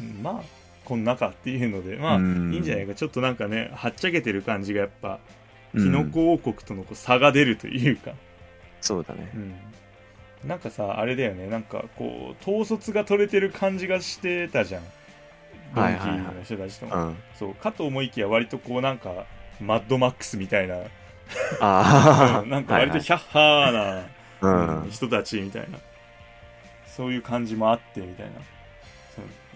[0.00, 0.22] うん。
[0.22, 0.40] まあ
[0.84, 1.96] こんなかっていうので。
[1.96, 2.52] まあ、うん。
[2.54, 2.94] いいんじゃないか。
[2.94, 5.18] ちょっとなんかねはっちゃけてる感じがやっぱ
[5.74, 5.82] うん。
[5.82, 8.12] キノコ王国とのこう差が出るというか、
[8.80, 9.30] そうだね。
[9.34, 9.38] う。
[9.38, 9.54] ん。
[10.48, 11.48] なんかさあれだよね。
[11.48, 14.82] なんかこう統率が取れてる感じがしてたじゃん。
[15.74, 17.16] ドンキーの人たちとも、うん。
[17.36, 17.54] そう。
[17.54, 19.26] かと思いきや割とこうなんか
[19.60, 20.76] マッドマックスみたいな
[21.60, 22.46] ああ。
[22.46, 25.78] なんか割とはいヒャッハーな、人たちみたいな。
[26.86, 28.32] そういう感じもあってみたいな。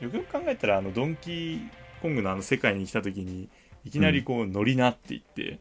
[0.01, 1.61] よくよく考えたらあのドンキー
[2.01, 3.49] コングのあの世界に来た時に
[3.85, 5.59] いきなりこう乗りなって言って、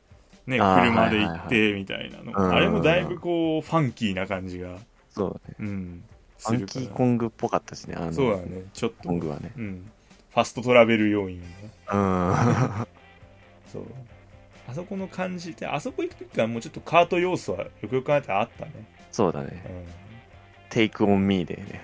[0.48, 2.54] ね、車で行ってみたいなの、うん。
[2.54, 4.78] あれもだいぶこうファンキーな感じが、
[5.10, 5.56] そうだね。
[5.60, 6.04] うん、
[6.38, 7.96] ファンキーコングっぽかったしね。
[7.98, 8.64] あのそうだね。
[8.74, 9.52] ちょっと、コングはね。
[9.58, 9.92] うん、
[10.34, 11.42] ファストトラベル要因
[11.86, 12.88] がうん。
[13.72, 13.84] そう
[14.70, 18.72] あそこの感じであそこ行く時からもうちょっとカート要素はよくよく考えたらあったね、
[19.12, 19.64] そうだね。
[19.66, 20.10] うん
[20.70, 21.82] テイクオンミーでね。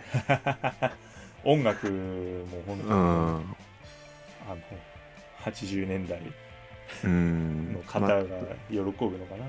[1.44, 2.96] 音楽も本当に、うん。
[2.96, 3.40] あ
[4.50, 4.58] の
[5.44, 6.22] 80年代
[7.04, 7.80] うんの。
[7.82, 8.24] 方まあが
[8.70, 8.82] 喜ぶ
[9.18, 9.46] のかな、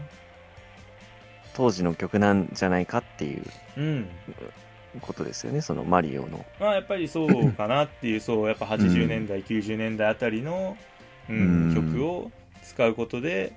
[1.53, 3.43] 当時の曲なんじゃないかっていう
[3.77, 4.09] うん
[5.03, 5.61] ことですよね。
[5.61, 6.45] そのマリオの。
[6.59, 10.79] まあやっぱりそうかなっていうそうやっぱ80年代、90年代あたりの、
[11.29, 11.37] うん
[11.69, 12.31] うん曲を
[12.67, 13.53] 使うことで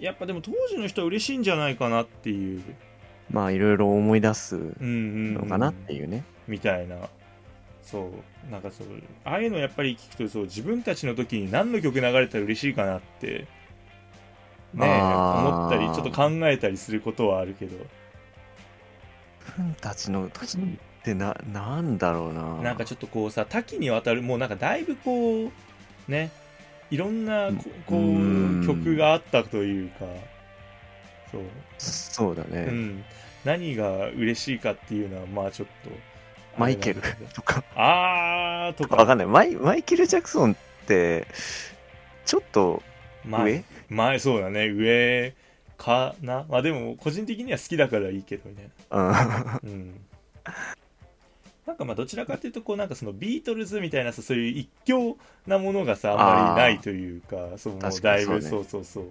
[0.00, 2.62] やっぱでも当時の人は嬉しいんじゃないかなっていう、
[3.30, 5.34] まあいろいろ思い出すうんうんうん。
[5.34, 6.24] のかなっていうね。
[6.48, 6.96] みたいな。
[7.82, 8.10] そ
[8.48, 8.50] う。
[8.50, 8.86] なんかそう
[9.24, 13.46] ああいうのやっぱり聞くとそう自分たちの時に何の曲流れたら嬉しいかなって。
[14.74, 17.76] ね思ったりちょっと考えたりすることはあるけど。
[19.40, 22.56] 自分たちの時ってな、なんだろうな。
[22.62, 25.50] なんかちょっとこうさ多岐にわたるもうなんかだいぶこう
[26.08, 26.32] ね
[26.94, 30.06] いろんなここう曲があったというか。
[31.32, 31.42] そう、
[31.78, 32.66] そうだうね。
[32.66, 33.04] ん、
[33.44, 35.90] 何が嬉しいかっていうのはまあちょっと
[36.56, 37.00] マイケル
[37.34, 37.64] とか。
[37.74, 38.94] あーとか。
[38.94, 39.26] わかんない。
[39.26, 41.26] マイマイケル・ジャクソンって、
[42.24, 42.80] ちょっと
[43.24, 43.64] ま上？
[43.88, 44.68] 前そうだね。
[44.68, 45.34] 上
[45.76, 46.46] かな。
[46.48, 49.10] まあでも個人的には好きだからいいけどみたいうん。
[49.10, 50.00] なうん
[51.66, 58.66] なんかまあどちらかというとこうなんかそのビートルズみたいなさそういう一強なものがさあんまりないというかそうもう確かだいぶにそうね。
[58.68, 59.04] そうそう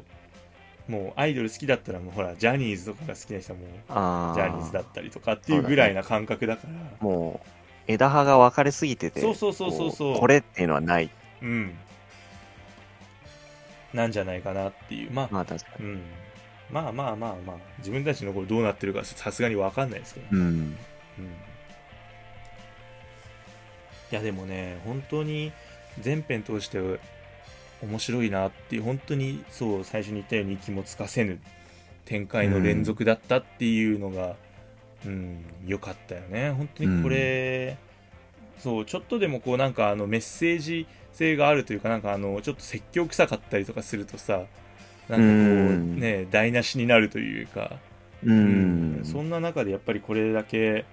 [0.87, 6.73] もうアイドル好きだったらもうほらジャニーズとかが好きな人はもジャニーズだったりとかっていうぐらいな感覚だから。
[6.99, 7.49] もう、
[7.87, 10.13] 枝葉が分かれすぎてて、そうそうそうそうそう。
[10.15, 11.09] ここれっていうのはない。
[11.41, 11.73] うん。
[13.93, 15.11] なんじゃないかなっていう。
[15.11, 15.85] まあまあ確かに。
[15.85, 16.01] うん。
[16.69, 17.57] まあまあまあまあ。
[17.77, 20.39] 自分たちの頃どうなってるかさすがに分かんないですけど、うん。
[20.39, 20.75] うん
[24.13, 25.51] いやでもね本当に
[25.99, 26.79] 全編通して
[27.81, 31.39] 面白いなっていう本当にそう最初に言ったように気もつかせぬ
[32.05, 34.35] 展開の連続だったっていうのが
[35.03, 36.51] うん良、かったよね。
[36.51, 37.75] 本当にこれ、
[38.59, 44.47] そうちょっとでもこうなんかあのメッセージ性があるというかなんかあのちょっと説教臭かったりとかするとさなんか
[45.17, 45.23] こうう
[45.73, 45.99] ん。
[45.99, 47.79] ね台無しになるというか
[48.23, 49.01] うん。
[49.03, 50.85] そんな中でやっぱりこれだけ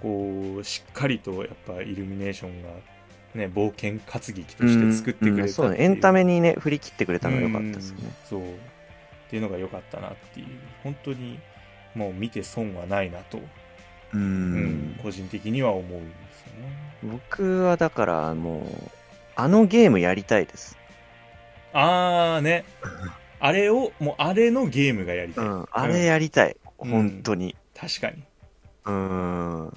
[0.00, 2.68] こうしっかりとやっぱイルミネーションが、
[3.34, 5.76] ね、冒険活劇として作ってくれたう、うんそうね。
[5.78, 8.04] エンタメにね、振り切ってくれたのが良かったですよね。
[8.04, 10.46] うんそうっていうのが良かったなっていう
[10.84, 11.40] 本当に
[11.96, 13.42] もう見て損はないなと、う
[14.14, 15.00] うんん。
[15.02, 18.90] 個人的には思うんですよね僕はだからもう、
[19.34, 20.78] あのゲームやりたいです。
[21.72, 22.64] ああね
[23.40, 25.66] あれをもうあれのゲームがやりたい、うん。
[25.70, 26.56] あれやりたい。
[26.80, 27.56] うん本当に。
[27.74, 28.22] 確かに
[28.86, 29.72] うん。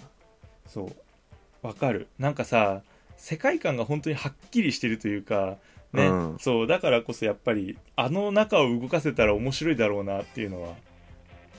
[0.67, 2.33] そうわかるなん。
[2.33, 2.81] かさ
[3.17, 5.57] 世界観が本当にはっきりしてるというか
[5.93, 6.37] ね、うん。
[6.39, 10.75] そうだからこそやっぱりあの中を動かせたら面白いだろうなっていうのは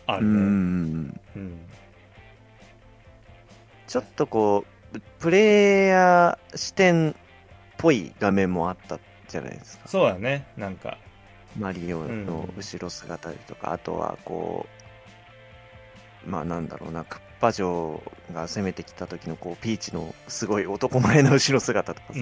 [0.06, 1.20] あるねん。
[1.36, 1.60] うん。
[3.86, 7.14] ちょっとこう、プレイヤー視点っ
[7.76, 9.88] ぽい画面もあったじゃないですか。
[9.88, 10.76] そうだねなん。
[10.76, 10.96] か
[11.58, 14.66] マリオの後ろ姿とか、あとはこ
[16.26, 16.68] う、まあなん。
[16.68, 17.04] だろうな、
[17.40, 22.18] パ城が攻めてきた時のこう、ピーチのすごい男前の後ろ姿とかさ、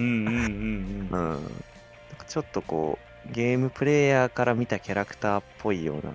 [2.27, 2.97] ちょっとこ
[3.27, 6.13] う、ゲームプレイヤーから見たキャラクターっぽいような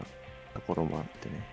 [0.54, 1.46] ところもあってね。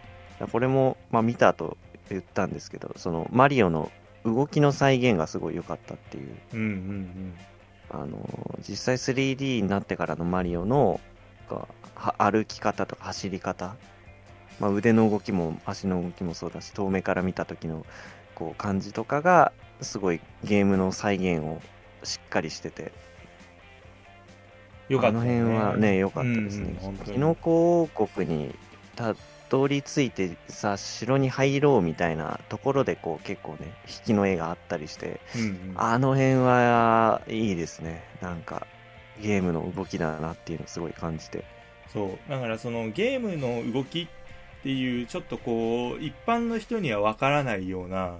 [0.51, 1.77] これも、まあ見た後
[2.09, 3.91] 言ったんですけど、そのマリオの
[4.25, 6.35] 動きの再現がすごい良かったっていう。
[7.89, 11.01] あの、実際 3D になってからのマリオの、
[12.17, 13.75] 歩き方とか走り方、
[14.61, 17.83] まあ、腕の動きも足の動きもそうだし、遠目から見た時の
[18.35, 19.51] こう感じとかが、
[19.81, 21.59] すごいゲームの再現を
[22.03, 22.91] しっかりしてて、
[24.87, 26.79] よかったあの辺はね、良かったですね。
[26.83, 28.53] うんキノコ王国に
[28.95, 29.15] た
[29.49, 35.73] どり着いてさ、城に入ろうみたいなところで、こう結構ね、引きの絵があったりして、うんうん。
[35.75, 38.03] あの辺はいいですね。
[38.21, 38.67] なんか、
[39.19, 41.43] ゲームの動きだなっていうのをすごい感じて。
[41.91, 42.29] そう。
[42.29, 44.07] だからそのゲームの動きっ
[44.63, 48.17] ていうちょっとこう一般の人にはわからないような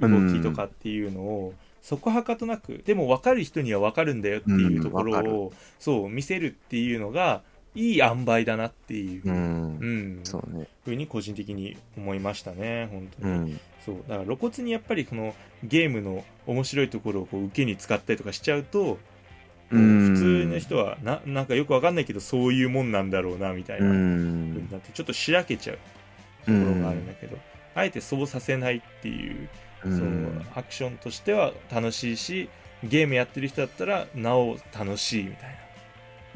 [0.00, 7.42] 動きとかっていうのを、そこはかとなくでも分かる人には分かるんだよっていうところうんそう見せるっていうのが
[7.74, 10.20] いい塩梅だなっていう、ううんん。
[10.24, 10.66] そうね。
[10.84, 13.60] ふうに個人的に思いましたね本当に、うん。
[13.84, 18.98] そうだから露骨にやっぱりこのゲームの面白いところをこう受けに使ったりとかしちゃうと、うん
[19.70, 24.70] 普通の人はななんかよくわかんないけどそういうもんなんだろうなみたいうな、風んに。
[24.70, 25.78] なってちょっとしらけちゃう
[26.46, 27.38] ところがあるんだけど、
[27.74, 29.48] あえてそうさせないっていう、
[29.84, 32.48] うそのアクションとしては楽しいし
[32.84, 35.50] ゲームやってる人だったらなお楽しいみたい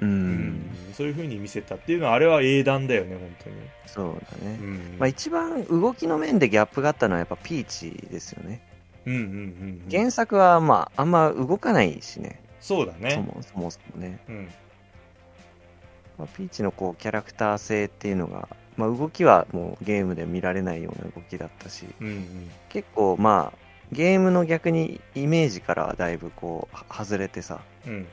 [0.01, 0.61] な、ううんん。
[0.95, 3.57] そういう風に見せたっていうのはあれは英断だよね本当に、
[3.87, 4.59] そうだね。
[4.61, 8.61] うんまあ一番動きの面でギャップがあったのはやっぱピーチですよね。
[9.07, 9.31] うんうんうんう
[9.87, 12.41] ん原作はまああんま動かないしね。
[12.61, 13.11] そうだね。
[13.11, 14.19] そもそもそもね。
[14.29, 14.49] うん。
[16.19, 22.51] まあ、ピーチのこうキャラクター性っていうのが、まあ動きはもうゲームで見られないような動きだったし、うんうん。
[22.69, 23.59] 結構まあ
[23.93, 28.07] ゲームの逆にイメージからはだいぶこうは外れてさうん。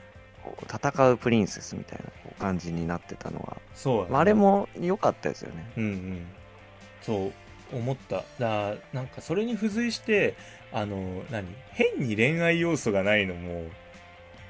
[0.71, 4.09] 戦うプリンセスみたいな感じになってたのは、そうだね。
[4.11, 5.71] まあ、あれも良かったですよね。
[5.75, 6.27] うんうん。
[7.01, 7.31] そ
[7.73, 8.23] う思った。
[8.37, 10.35] だなんかそれに付随して
[10.71, 11.47] あの何？
[11.71, 13.63] 変に恋愛要素がないのも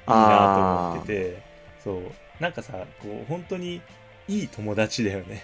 [0.08, 1.42] いいなと思ってて
[1.82, 2.02] そう。
[2.40, 3.80] なんかさこう本当に
[4.28, 5.42] いい友達だよね。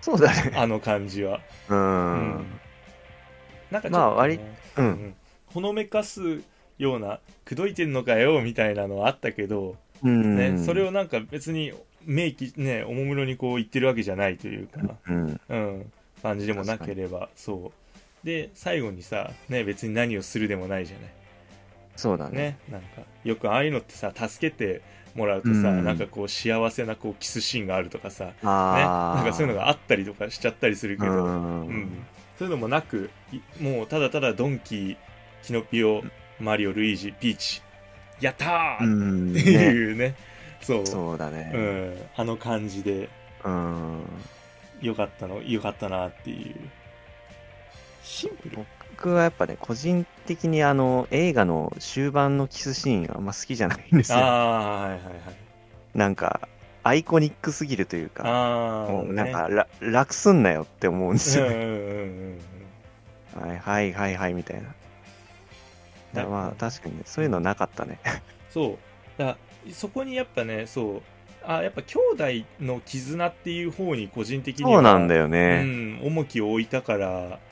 [0.00, 0.52] そうだね。
[0.56, 1.40] あの感じは。
[1.68, 2.46] うん、うん。
[3.70, 4.40] なんかちょっと、ねまあ割
[4.76, 4.84] うん。
[4.84, 5.14] うん
[5.46, 6.42] ほのめかす
[6.78, 10.36] ような口説いてんのかよみたいなのはあったけど、うん。
[10.36, 11.72] ねそれをなんか別に
[12.04, 15.40] 明記ねおもむろにこう言ってるわけじゃないというか、うん。
[15.48, 15.92] うん、
[16.22, 18.26] 感じでもなければそう。
[18.26, 21.10] で最後にさ、ね、別に何をするでもないじゃない
[22.00, 22.36] そうだね。
[22.36, 24.80] ねなんかよくああいうのってさ助けて
[25.14, 25.84] もらうとさ、うん。
[25.84, 31.66] なんかこう幸せなこうキスシーンがあるとかさ、ね、なんかそういうのがあったりとかしちゃったりするけど、うん。
[31.66, 32.06] うん。
[32.38, 34.96] そういうのもなくいもうただただドンキー
[35.42, 36.02] キノピオ
[36.38, 37.60] マリオルイージピーチ
[38.18, 40.14] やったーうんってねいうね,、
[40.62, 40.86] そう。
[40.86, 41.52] そうだね。
[41.54, 43.10] うん、あの感じで。
[43.44, 44.02] うん。
[44.80, 46.54] よかったのよかったなっていう。
[48.02, 48.58] シンプル
[49.00, 54.18] 僕はやっぱね個人的にあの映画の終盤のキスシーンがあんま好きじゃないんですよ。
[54.18, 55.04] ああはいはいはい。
[55.94, 56.50] なんか
[56.82, 58.24] アイコニックすぎるというか
[58.90, 62.38] もうなんか、ら楽すんなよって思うんですよね、うんうんうん
[63.36, 64.68] うんはいはいはいはいみたいな。
[66.12, 68.00] だまあ確かにねそういうのなかったね。
[68.52, 68.78] そ
[69.18, 69.18] う。
[69.18, 69.38] だ
[69.72, 71.02] そこにやっぱねそう。
[71.42, 77.49] あやっぱ兄弟の絆っていう方に個人的にはそうなんだようねん、重きを置いたからうん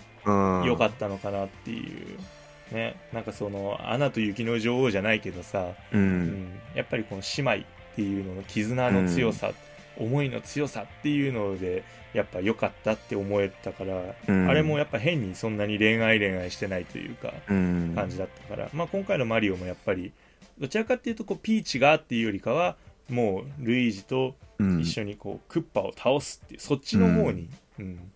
[0.65, 2.97] 良かったのかなっていう、ね。
[3.13, 6.45] なんかその「アナと雪の女王」じゃないけどさ、ううん。
[6.45, 7.65] ん、やっぱりこの姉妹っ
[7.97, 9.53] ていうのの絆の強さ、
[9.97, 11.83] 思いの強さっていうので
[12.15, 14.49] やっぱ良かったって思えたから、うん。
[14.49, 17.93] あれもやっぱ変にそんなに恋愛恋愛してないというかうん。
[17.95, 20.13] 感じだったから、まあ、今回のマリオもやっぱり
[20.59, 22.77] どちらかっていうとこうピーチがっていうよりかは
[23.09, 24.81] もうルイージとうん。
[24.81, 27.49] 一緒にこうクッパを倒すっていうそっちの方に、
[27.79, 28.11] うん。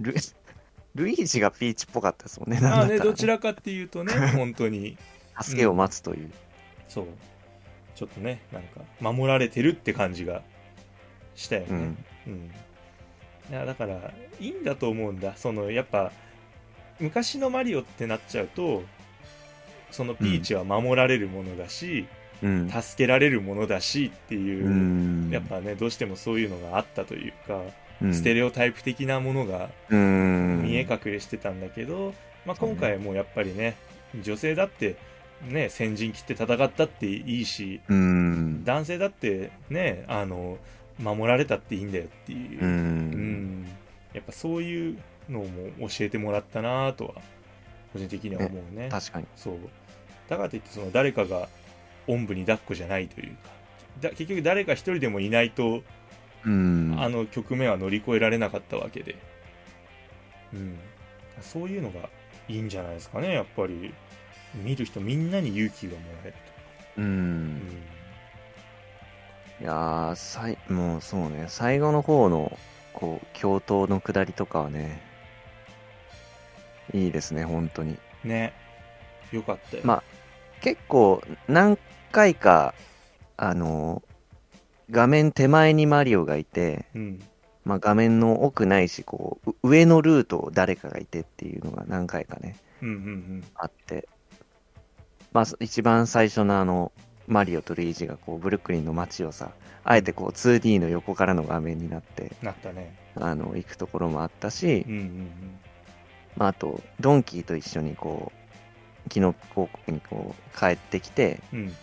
[0.00, 0.14] ル
[0.94, 4.96] ルイージがピーチっぽかったですもんねまあねどちらかっていうとね 本当に。
[5.40, 6.30] 助けを待つという、
[6.88, 7.06] そう。
[7.94, 10.42] ちょっとねなんか守られてるって感じが
[11.34, 11.96] したよね、うん。
[12.26, 12.50] うん。
[13.50, 15.36] いやだからいいんだと思うんだ。
[15.36, 16.12] そのやっぱ
[17.00, 18.82] 昔のマリオってなっちゃうと
[19.90, 22.06] そのピーチは守られるものだし、
[22.42, 22.70] うん。
[22.70, 25.30] 助けられるものだしっていうう、ん。
[25.30, 27.72] やっぱねどうしてもそういうのがあったというかうん
[28.12, 30.62] ステレオタイプ的なものがうん。
[30.62, 32.14] 見え隠れしてたんだけど、
[32.46, 33.76] まあ、今回もやっぱりね
[34.22, 34.96] 女性だって
[35.48, 38.64] ね先陣切って戦ったっていいしうん。
[38.64, 40.58] 男性だってねあの
[40.98, 43.66] 守られたっていいんだよっていうう、うんん。
[44.12, 47.14] やっぱそういうのも教えてもらったなとは
[47.92, 49.26] 個人的には思うね確かに。
[49.36, 49.56] そう
[50.28, 51.48] だからといってその誰かが
[52.06, 53.50] おんぶに抱っこじゃないというか
[54.00, 55.82] だ結局誰か一人でもいないと、うん。
[56.44, 59.16] あの局面は乗り越えられなかったわけで、
[60.52, 60.78] うん、
[61.40, 62.08] そういうのが
[62.48, 63.92] いいんじゃないですかねやっぱり。
[64.54, 66.34] 見る人みんなに勇気がもらえる
[66.96, 66.96] う。
[66.96, 67.54] と、うん。
[67.56, 67.58] ん。
[69.60, 72.56] いやー、さい、もうそうね、最後の方の、
[72.92, 75.02] こう、共闘の下りとかはね、
[76.94, 77.98] いいですね、本当に。
[78.24, 78.52] ね。
[79.32, 80.02] よかったよ、ま
[80.60, 81.78] 結構、何
[82.12, 82.74] 回か、
[83.36, 84.02] あの、
[84.90, 87.20] 画面手前にマリオがいて、うん。
[87.64, 94.08] まあ、画面の奥ないし、こう、う上のルートを誰かがいてっていうのが何回かね、うんうんあって、
[95.32, 96.92] まあ、一番最初のあの、
[97.26, 99.50] マリオとルイージがこう、ブルックリンの街をさ、
[99.84, 102.96] あえてこう、2D の横からの画面になって、うんなったね。
[103.16, 105.30] あの、行くところもあったしうん、うん
[106.36, 108.32] まあ、あと、ドンキーと一緒にこ
[109.06, 111.76] う、キノコ王国にこう、帰ってきて、うんうん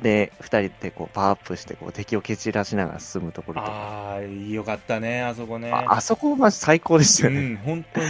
[0.00, 3.72] で、二人でこう、パワーアップして、こう、敵を蹴散らしながら進むところとか。
[3.72, 7.40] ああよかったねあそこねああそこは最高でしたよね。
[7.40, 8.06] うん本当に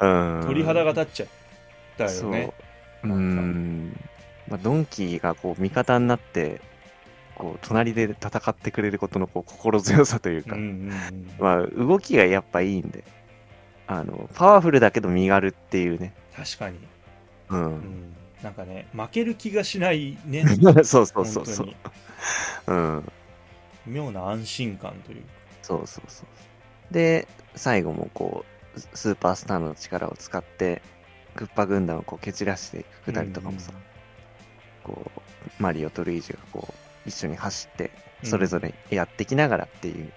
[0.00, 0.46] うん。
[0.46, 1.28] 鳥肌が立っちゃっ
[1.98, 2.30] たよそう。
[2.30, 2.52] ね
[3.02, 4.00] うーん。
[4.48, 6.60] まあ、ドンキーがこう味方になって、
[7.34, 13.04] こう隣で戦ってくれることのこう心強さというか、うんうんうんまあ動きがやっぱいいんで、
[13.86, 16.14] あの、パワフルだけど身軽っていうね。
[16.36, 16.78] 確かに、
[17.50, 17.56] う。
[17.56, 20.44] うんん、なんかね負ける気がしないね
[20.84, 21.74] そうそうそうそう。
[22.66, 23.12] うん。
[23.86, 25.28] 妙な安心感というか
[25.62, 26.94] そうそうそう。
[26.94, 28.44] で、最後もこ
[28.76, 30.82] う、ススーパースターの力を使って、
[31.34, 33.72] クッパ軍団をこう蹴散らしていくくだりとかもさ、
[34.84, 37.90] こう、マリオとルイージがこう、一緒に走って、
[38.22, 40.12] それぞれやってきながらっていう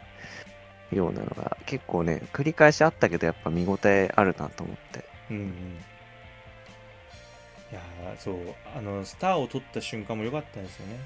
[0.92, 5.06] ようなのが、結構ね、繰り返しあったけど、やっぱ見応えあるなと思って。
[5.32, 5.78] うんうん
[7.72, 8.36] いやーそう
[8.78, 11.00] あのスターを取った瞬間も良かったですよね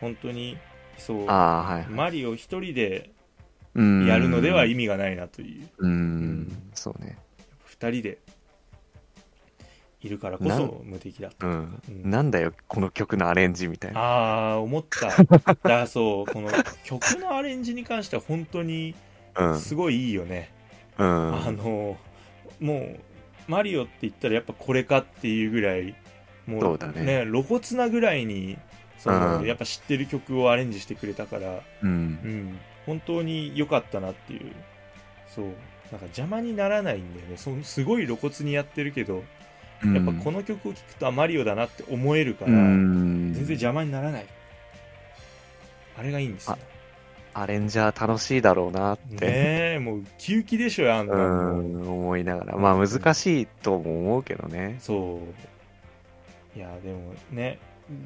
[0.00, 0.58] 本当に
[0.98, 1.90] そうはいはい。
[1.90, 3.10] マリオ一人で
[3.74, 7.18] うんやるのでは意味がないなといううん、んそうね。
[7.64, 8.18] 二人で
[10.00, 11.82] いるからこそ無敵だったうん。
[11.88, 14.00] うんなんだよ、この曲のアレンジみたいな。
[14.00, 15.10] ああ思った
[15.68, 16.50] だそうこの
[16.84, 18.94] 曲のアレンジに関しては本当に
[19.36, 19.58] うん。
[19.58, 20.52] すごいいいよね、
[20.98, 21.34] うん。
[21.46, 21.96] あの
[22.60, 23.00] もう
[23.48, 25.94] マリオって言ったらやっぱこれかっていうぐらい
[26.46, 27.26] もそうだね。
[27.26, 28.58] 露骨なぐらいに
[28.98, 29.46] その、うん。
[29.46, 31.88] やっぱ知ってる曲をアレンジしてくれたから、うん。
[32.24, 32.28] う。
[32.28, 34.52] ん、本当に良かったなっていう。
[35.34, 35.44] そう。
[35.92, 37.36] なんか邪魔にならないんだよね。
[37.36, 39.22] そすごい露骨にやってるけど
[39.84, 43.32] やっぱこの曲を聴くとあマリオだなって思えるから、うん。
[43.34, 44.26] 全然邪魔にならない。
[45.96, 46.58] あれがいいんですよ
[47.34, 52.56] アレンジャー楽しいだろうなって、ねえもうウキウキでしょあんな思いながら。
[52.56, 54.76] まあ難しいとも思うけどね。
[54.80, 55.20] そ
[56.56, 57.58] ういやでもね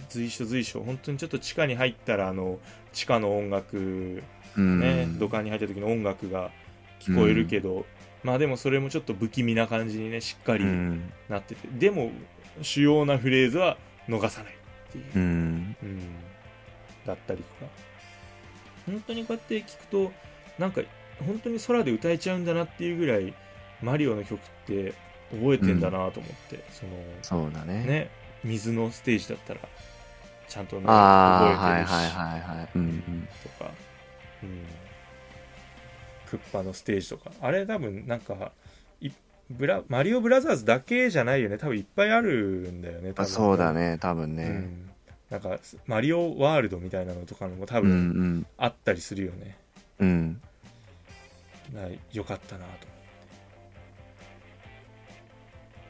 [0.08, 2.58] 随所随所本当にちょっと地下に入ったらあの
[2.92, 4.22] 地下の音楽
[4.56, 4.80] うん。
[4.80, 6.50] ね、土管に入った時の音楽が
[7.00, 7.84] 聞こえるけど、
[8.24, 11.12] まあでもそれもちょっと不気味な感じにねしっかりうん。
[11.28, 12.10] なってて、でも
[12.62, 13.76] 主要なフレーズは
[14.08, 14.56] 逃さないっ
[14.92, 15.76] ていう、うん。
[15.82, 16.00] うん
[17.06, 17.70] だったりとか
[18.88, 20.12] 本当にこうやって聞くと
[20.58, 20.82] なんか
[21.26, 23.34] 本当に空で歌えちゃうんだなっていうぐらい
[23.82, 24.94] マリオの曲って
[25.30, 27.84] 覚えてんだなと思って、そのそうだね。
[27.84, 28.10] ね
[28.44, 29.60] 水のステージだったら
[30.48, 32.68] ちゃんと覚えてるし、はいはいはい。
[32.74, 33.28] うんうん。
[33.42, 33.70] とか、
[34.42, 34.64] うん、
[36.28, 38.52] クッパのステージとかあれ多分なんか
[39.00, 39.10] い
[39.50, 44.48] ブラマリオブラザーズだけじゃないよね多分いっぱいあるんだよね多分あそうだね、多分うね。
[44.48, 44.87] ん、
[45.30, 48.46] なんかマリオワールドみたいなのとかのも多うんう分ん。
[48.56, 49.56] あったりするよね、
[49.98, 50.40] うん。
[51.72, 52.72] だからよかったなと思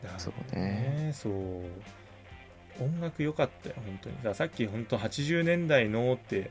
[0.07, 1.33] ってそうねそう
[2.85, 6.51] 音楽良かったよ本当にだからさっき本当80年代のって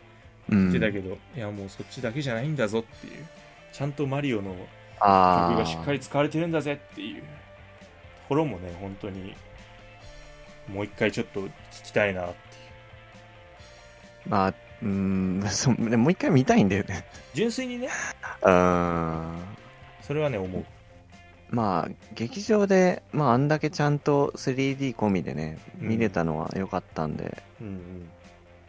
[0.49, 0.71] うん。
[0.71, 3.25] 言ってたけど、いやもうそっちだけじゃないんだぞっていう
[3.73, 4.55] ちゃんとマリオの。
[4.99, 7.27] 曲がしっかり使われてるんだぜっていうと
[8.29, 9.35] ころもね本当に
[10.67, 11.49] もう一回ちょっと聞
[11.85, 12.33] きたいなっ
[14.27, 17.05] まあ、うん、 そうでももう一回見たいんだよね。
[17.33, 17.89] 純粋にね
[18.43, 19.35] うん。
[20.01, 20.65] それはね思う
[21.49, 28.09] まあ、劇場で、まあ、あんだけちゃんと 3D 込みでね、うん見れたのは良かったんで、うん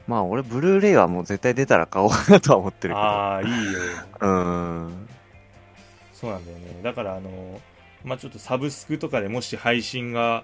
[0.06, 3.06] まあ、俺、ブルーレイはもう絶対出たら買おうかなとは思ってうんるけど。
[3.06, 3.80] ああいいよ
[4.20, 5.08] うん。
[6.18, 7.60] そうなんだよねだからあの
[8.02, 10.42] まあちょっとサブスクとかでもし配信が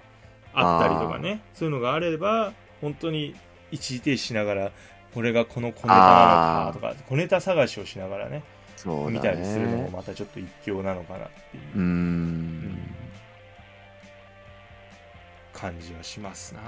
[0.53, 3.35] あったりとかねそういうのがあれば本当に
[3.71, 4.71] 一時停止しながら
[5.15, 8.43] これがこの小ネタなのかとか小ネタ探しをしながらね
[8.75, 9.11] そうだね。
[9.13, 12.95] 見たりするのもまたちょっと一興なのかなっていううーん。
[15.53, 16.59] 感じはしますな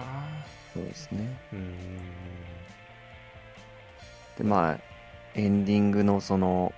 [0.74, 1.38] そうですね。
[1.52, 1.78] うん
[4.38, 4.80] で、まあ、
[5.36, 6.72] エンディングのその、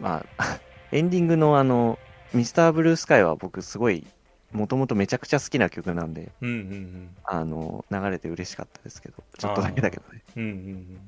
[0.00, 0.58] まあ、
[0.92, 1.98] エンディングのあの、
[2.34, 4.06] ミスターブルースカイは僕すごい、
[4.52, 10.22] もともとめちゃくちゃ好きな曲なんで、うんうんあの、流れて嬉しかったですけど、ちょっとだけだけどね。
[10.36, 11.00] うんうんうん。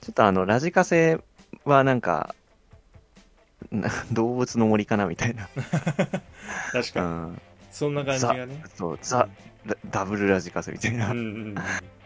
[0.00, 1.18] ちょっとあの、ラジカセ
[1.64, 2.34] はなんか、
[3.70, 5.44] な動物の森かなみたいな。
[5.44, 5.48] う
[6.72, 7.06] 確かに。
[7.06, 7.40] ん。
[7.72, 8.62] そんな感じがね。
[8.76, 9.28] そう、ザ、
[9.66, 11.54] ダダブルラジカセみたいなうんうんうん。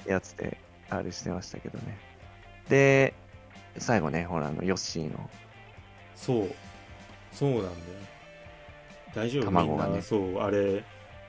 [0.07, 0.57] やつで、
[0.89, 1.99] あれしてましたけどね。
[2.71, 3.13] で、
[3.77, 5.29] 最後ね、ほら、あの、ヨッシーの、
[6.17, 6.55] そう。
[7.33, 7.75] そうなんだよ
[9.15, 9.45] 大丈夫？
[9.45, 9.89] 卵がね。
[9.91, 10.85] みんなそうあれ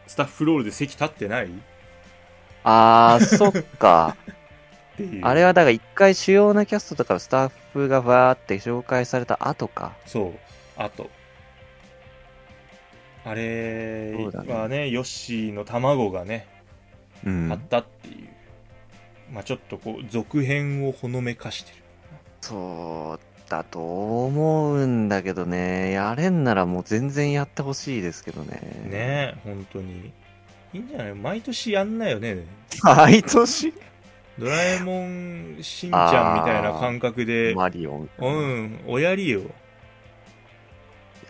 [0.07, 1.45] スタッフロールで席立ってない？
[1.45, 1.49] っ
[2.63, 4.15] あー、そっか。
[5.21, 9.93] あれはだから一回主要なキャストとかスタッフがバーって紹介された後か。
[10.05, 10.33] そう
[10.75, 11.09] あと
[13.23, 16.47] あれそうだねはねヨッシーの卵がね
[17.25, 17.51] うん。
[17.51, 18.27] あったっていう、
[19.31, 21.77] まあちょっとこう続編をほのめかしてる。
[22.41, 23.19] そう
[23.49, 25.91] だと思うんだけどね。
[25.91, 28.59] やれんならもう全然やってほしいですけどね。
[28.85, 30.11] ねえ本当に
[30.73, 31.15] いいんじゃない？
[31.15, 32.45] 毎年やんなよね
[32.83, 33.73] 毎年？
[34.37, 38.09] ドラえもんしんちゃんみたいな感覚でマリオン。
[38.19, 39.41] うんおやりよ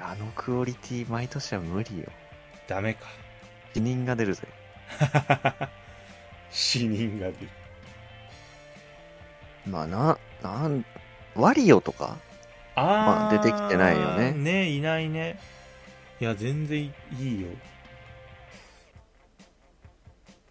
[0.02, 2.06] あのクオリティ毎年は無理よ。
[2.68, 3.02] ダメか
[3.74, 4.48] 死人が出るぜ。
[6.52, 7.38] 死人が出る
[9.68, 10.84] まあな、なん、
[11.40, 12.18] ワリオとか？
[12.76, 14.32] あー、まあ出てきてないよね。
[14.32, 15.40] ねいないね。
[16.20, 17.48] いや全然いいよ。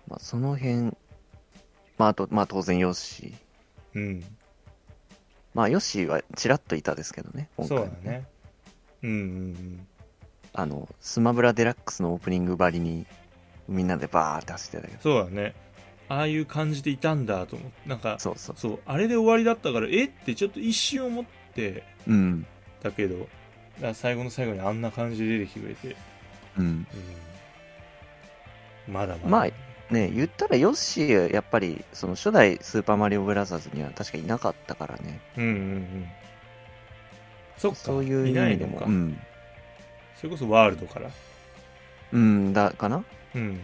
[0.08, 0.96] まあその辺、
[1.98, 3.98] まああと、まあ当然ヨッシー。
[3.98, 4.24] うん。
[5.54, 8.26] まあヨッシーはちらっといたですけどね、今回そうだね。
[9.02, 9.86] うんうん。
[10.54, 13.06] あの、スマブラデラックスのオープニングばりに、
[13.68, 15.02] みんなでバーって走ってたけど。
[15.02, 15.54] そうだね
[16.08, 18.56] ああいう感じでいたんだと思ってなんかそうそう。
[18.56, 22.46] そうあれで終わりだったからえってちょっと一瞬思ってうん。
[22.82, 23.28] だけど
[23.94, 25.96] 最後の最後にあんな感じで出てきてくれて、
[26.58, 26.86] うん。
[28.86, 35.20] うん、まだまだまあね言ったらヨッシー、やっぱり、その初代スーパーマリオブラザーズには確かいなかったからね。
[35.36, 36.08] うんうんうん
[37.56, 38.46] そっかそういう意味でも。
[38.46, 39.20] いないのかうん。
[40.16, 41.10] それこそワールドから
[42.12, 43.04] うん、だ、かな
[43.34, 43.60] うんうん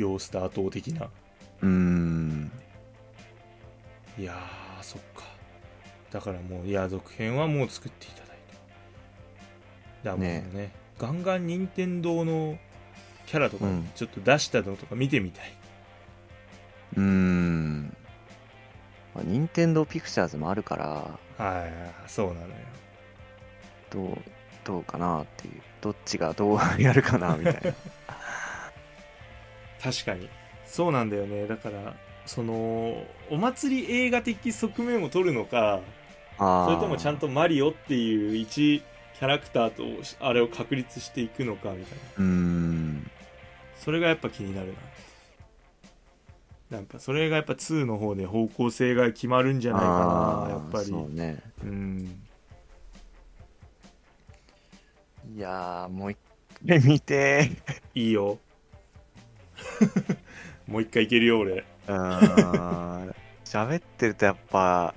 [0.00, 1.08] ヨースター島的な。
[1.62, 2.50] うん。
[4.18, 5.24] いやーそっか。
[6.10, 8.34] だからもういや続編はもう作っていただいて。
[10.04, 10.48] だもうね。
[10.52, 10.72] ね。
[10.98, 12.58] ガンガン任天堂の
[13.26, 13.90] キャラとかうん。
[13.94, 15.52] ちょっと出したのとか見てみたい、
[16.96, 17.96] うん。
[19.14, 22.54] まあ、任天堂ピクチャーズもあるから、はいそうなのよ。
[23.90, 24.18] どう、
[24.64, 25.54] どうかなっていう。
[25.80, 27.60] どっちがどう やるかなみたいな。
[29.82, 30.28] 確かに。
[30.66, 31.46] そうなんだよね。
[31.46, 31.94] だから
[32.26, 35.80] そのお祭り映画的側面を取るのか
[36.38, 37.26] あそれともちゃんと。
[37.26, 38.82] とマリオっていう一
[39.18, 39.84] キャラクターと
[40.24, 42.04] あれを確立していくのかみたいな。
[42.18, 43.10] うん。
[43.78, 44.74] それがやっぱ気になる
[46.70, 46.78] な。
[46.78, 50.84] やっぱそれがやっぱ2の方で方向性が決まるんじゃないかなやっぱり。
[50.86, 51.42] そうね。
[51.64, 52.22] うん。
[55.36, 56.18] いやー、もう一
[56.66, 57.50] 回見て
[57.94, 58.38] いいよ
[60.66, 61.92] もう一回いけるよ俺ー。
[61.92, 63.14] うん。
[63.44, 64.94] 喋ってるとやっぱ、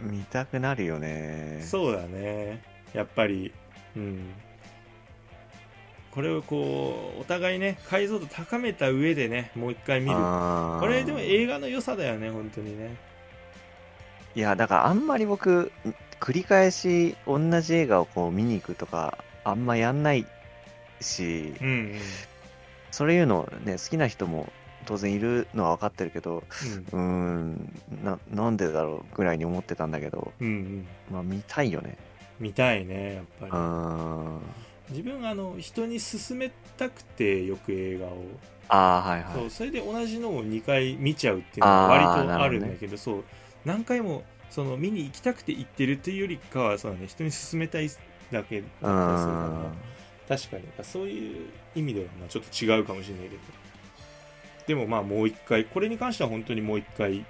[0.00, 1.60] 見たくなるよね。
[1.62, 3.52] そうだねやっぱり
[3.96, 4.32] うん
[6.10, 12.96] これをこうお互いね解像度高めた上でねもう一回見るあーこれでも映画の良さだよね本当にね
[14.34, 15.72] いや、だからあんまり僕、
[16.18, 20.24] 繰り返し同じ映画をこう見に行くとか、あんまやんない
[21.00, 22.00] し、うんうん
[22.92, 24.52] そういうのね、好きな人も
[24.86, 26.44] 当然いるのは分かってるけど、
[26.92, 31.96] うーん、な、なんでだろうぐらいに思ってたんだけど、うんうんまあ見たいよね。
[32.38, 33.52] 見たいねやっぱり。
[34.90, 38.24] 自分あの人に勧めたくてよく映画を、
[38.68, 39.34] ああ、はいはい。
[39.34, 43.24] そうそれで同じのを2回見ちゃうっていうのが割とあるんだけどそう
[43.64, 47.94] 何回もその見に行きたくて行ってるというよりかはそうだ、ね、人に勧めたいだ
[48.30, 49.74] けだったりするうからん。
[50.28, 53.42] 確かにそういう意味ではまあちょっと違うかもしれないけど。
[54.66, 57.24] でもまあもう一回これに関しては本当にもう一回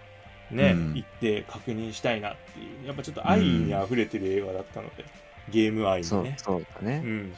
[0.50, 0.94] ね、うん。
[0.94, 2.86] 行って確認したいなっていう。
[2.86, 5.04] やっぱちょっと愛にあふれてる映画だったので、
[5.50, 6.36] ゲーム愛にね。
[6.38, 7.02] そうだね。
[7.04, 7.34] うん。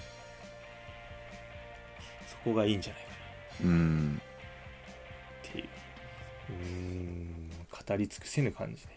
[2.27, 3.09] そこがいいんじゃないか
[3.65, 3.71] な。
[3.71, 4.21] うん。
[5.49, 5.65] っていう。
[6.51, 7.51] うーん
[7.87, 8.95] 語り尽くせぬ感じで。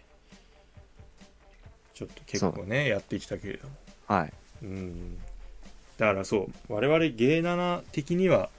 [1.94, 3.76] ちょっと結構ねやってきたけれども。
[4.08, 4.34] はい。
[4.64, 5.20] うん
[5.98, 8.50] だからそう我々ゲイナナ的には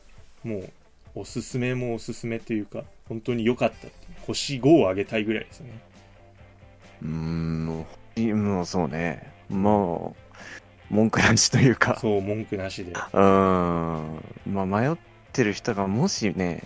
[0.42, 0.70] もう
[1.14, 3.88] おすすめもおすすめというか本当に良かった
[4.26, 5.80] 星5を上げたいぐらいですよね。
[7.02, 7.86] うーんも
[8.16, 9.32] ういもうそうね。
[9.48, 10.16] も
[10.90, 11.98] う文句なしというか。
[12.00, 12.92] そう文句なしで。
[12.92, 14.22] うーん。
[14.46, 14.96] まあ迷っ
[15.32, 16.64] てる人がもしね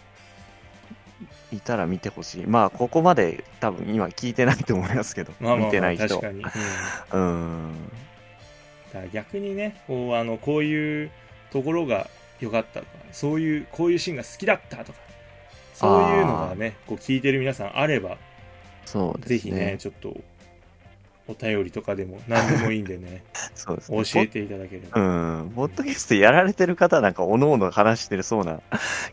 [1.53, 2.47] いたら見てほしい。
[2.47, 6.09] まあここまで多分今聞いてないと思いますけど、まあまあ、まあ、見てない人。
[6.09, 6.45] 確かに、
[7.13, 7.73] うん、
[8.93, 11.11] だから逆にねこうあのこういう
[11.51, 12.09] ところが
[12.41, 14.99] 良かったとかそういうこういうシーンが好きだったとか
[15.75, 18.19] そういうのがねこう聞いてる皆さんあれば
[18.85, 19.37] そうですね。
[19.37, 20.17] ぜひねちょっと
[21.29, 23.25] お便りとかでも何でもいいんでね
[23.55, 24.05] そうですね。
[24.05, 25.01] 教えていただければ。
[25.01, 25.51] うん。
[25.51, 28.61] ポッドキャストやられてる方なんかおのおの話してるそうな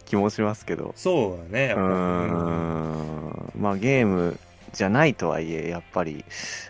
[0.06, 0.94] 気もしますけど。
[0.96, 1.82] そうだねやっぱ。
[1.82, 3.52] り、うん。
[3.56, 4.40] まあゲーム
[4.74, 6.24] じゃないとはいえやっぱり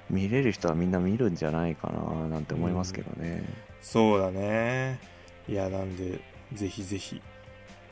[0.09, 3.43] 見れる人はみんな見るんじゃないかななんて思いますけどね、
[3.81, 4.99] そうだね。
[5.47, 6.19] いやなんで
[6.53, 7.21] ぜひぜひ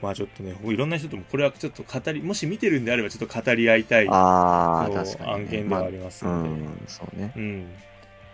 [0.02, 7.34] まあちょっとねいろんな人ともこれはちょっと語りもし見てるんであればちょっと語り合いたいああ確かに、ね、案件ではありますまあので、うんそうね。
[7.36, 7.74] うん。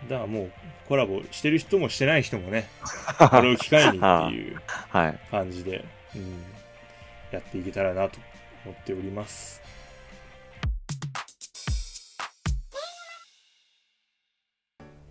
[0.08, 0.52] だからもう
[0.86, 2.68] コラボしてる人もしてない人もね
[3.30, 4.60] これを機会にっていう
[4.90, 5.18] はい。
[5.30, 5.82] 感じで、
[6.14, 6.42] うん、
[7.30, 8.18] やっていけたらなと
[8.66, 9.62] 思っております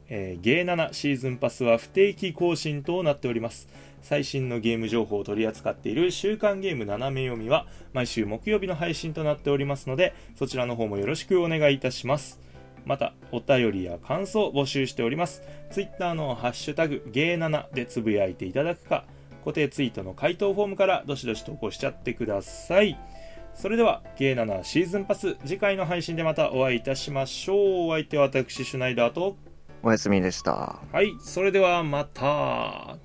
[0.09, 3.67] えー、ゲー7シーズンパスは不定期更新となっております。
[4.01, 12.39] 最新のゲーム情報を取り扱っている週刊ゲーム斜め読みは毎週木曜日の配信となっておりますのでそちらの方もよろしくお願いいたします。
[12.85, 15.41] またお便りや感想を募集しております。
[15.71, 19.05] ツイッターのハッシュタグゲー7でつぶやいていただくか
[19.39, 22.97] 固定ツイートの回答フォームからどしどし投稿しちゃってください。
[23.53, 27.87] それではゲー7シーズンパス次回の配信でまたお会いいたしましょう。
[27.89, 29.37] お相手は私シュナイダーと
[29.85, 30.79] おやすみでした。
[30.93, 32.97] はいそれではまた。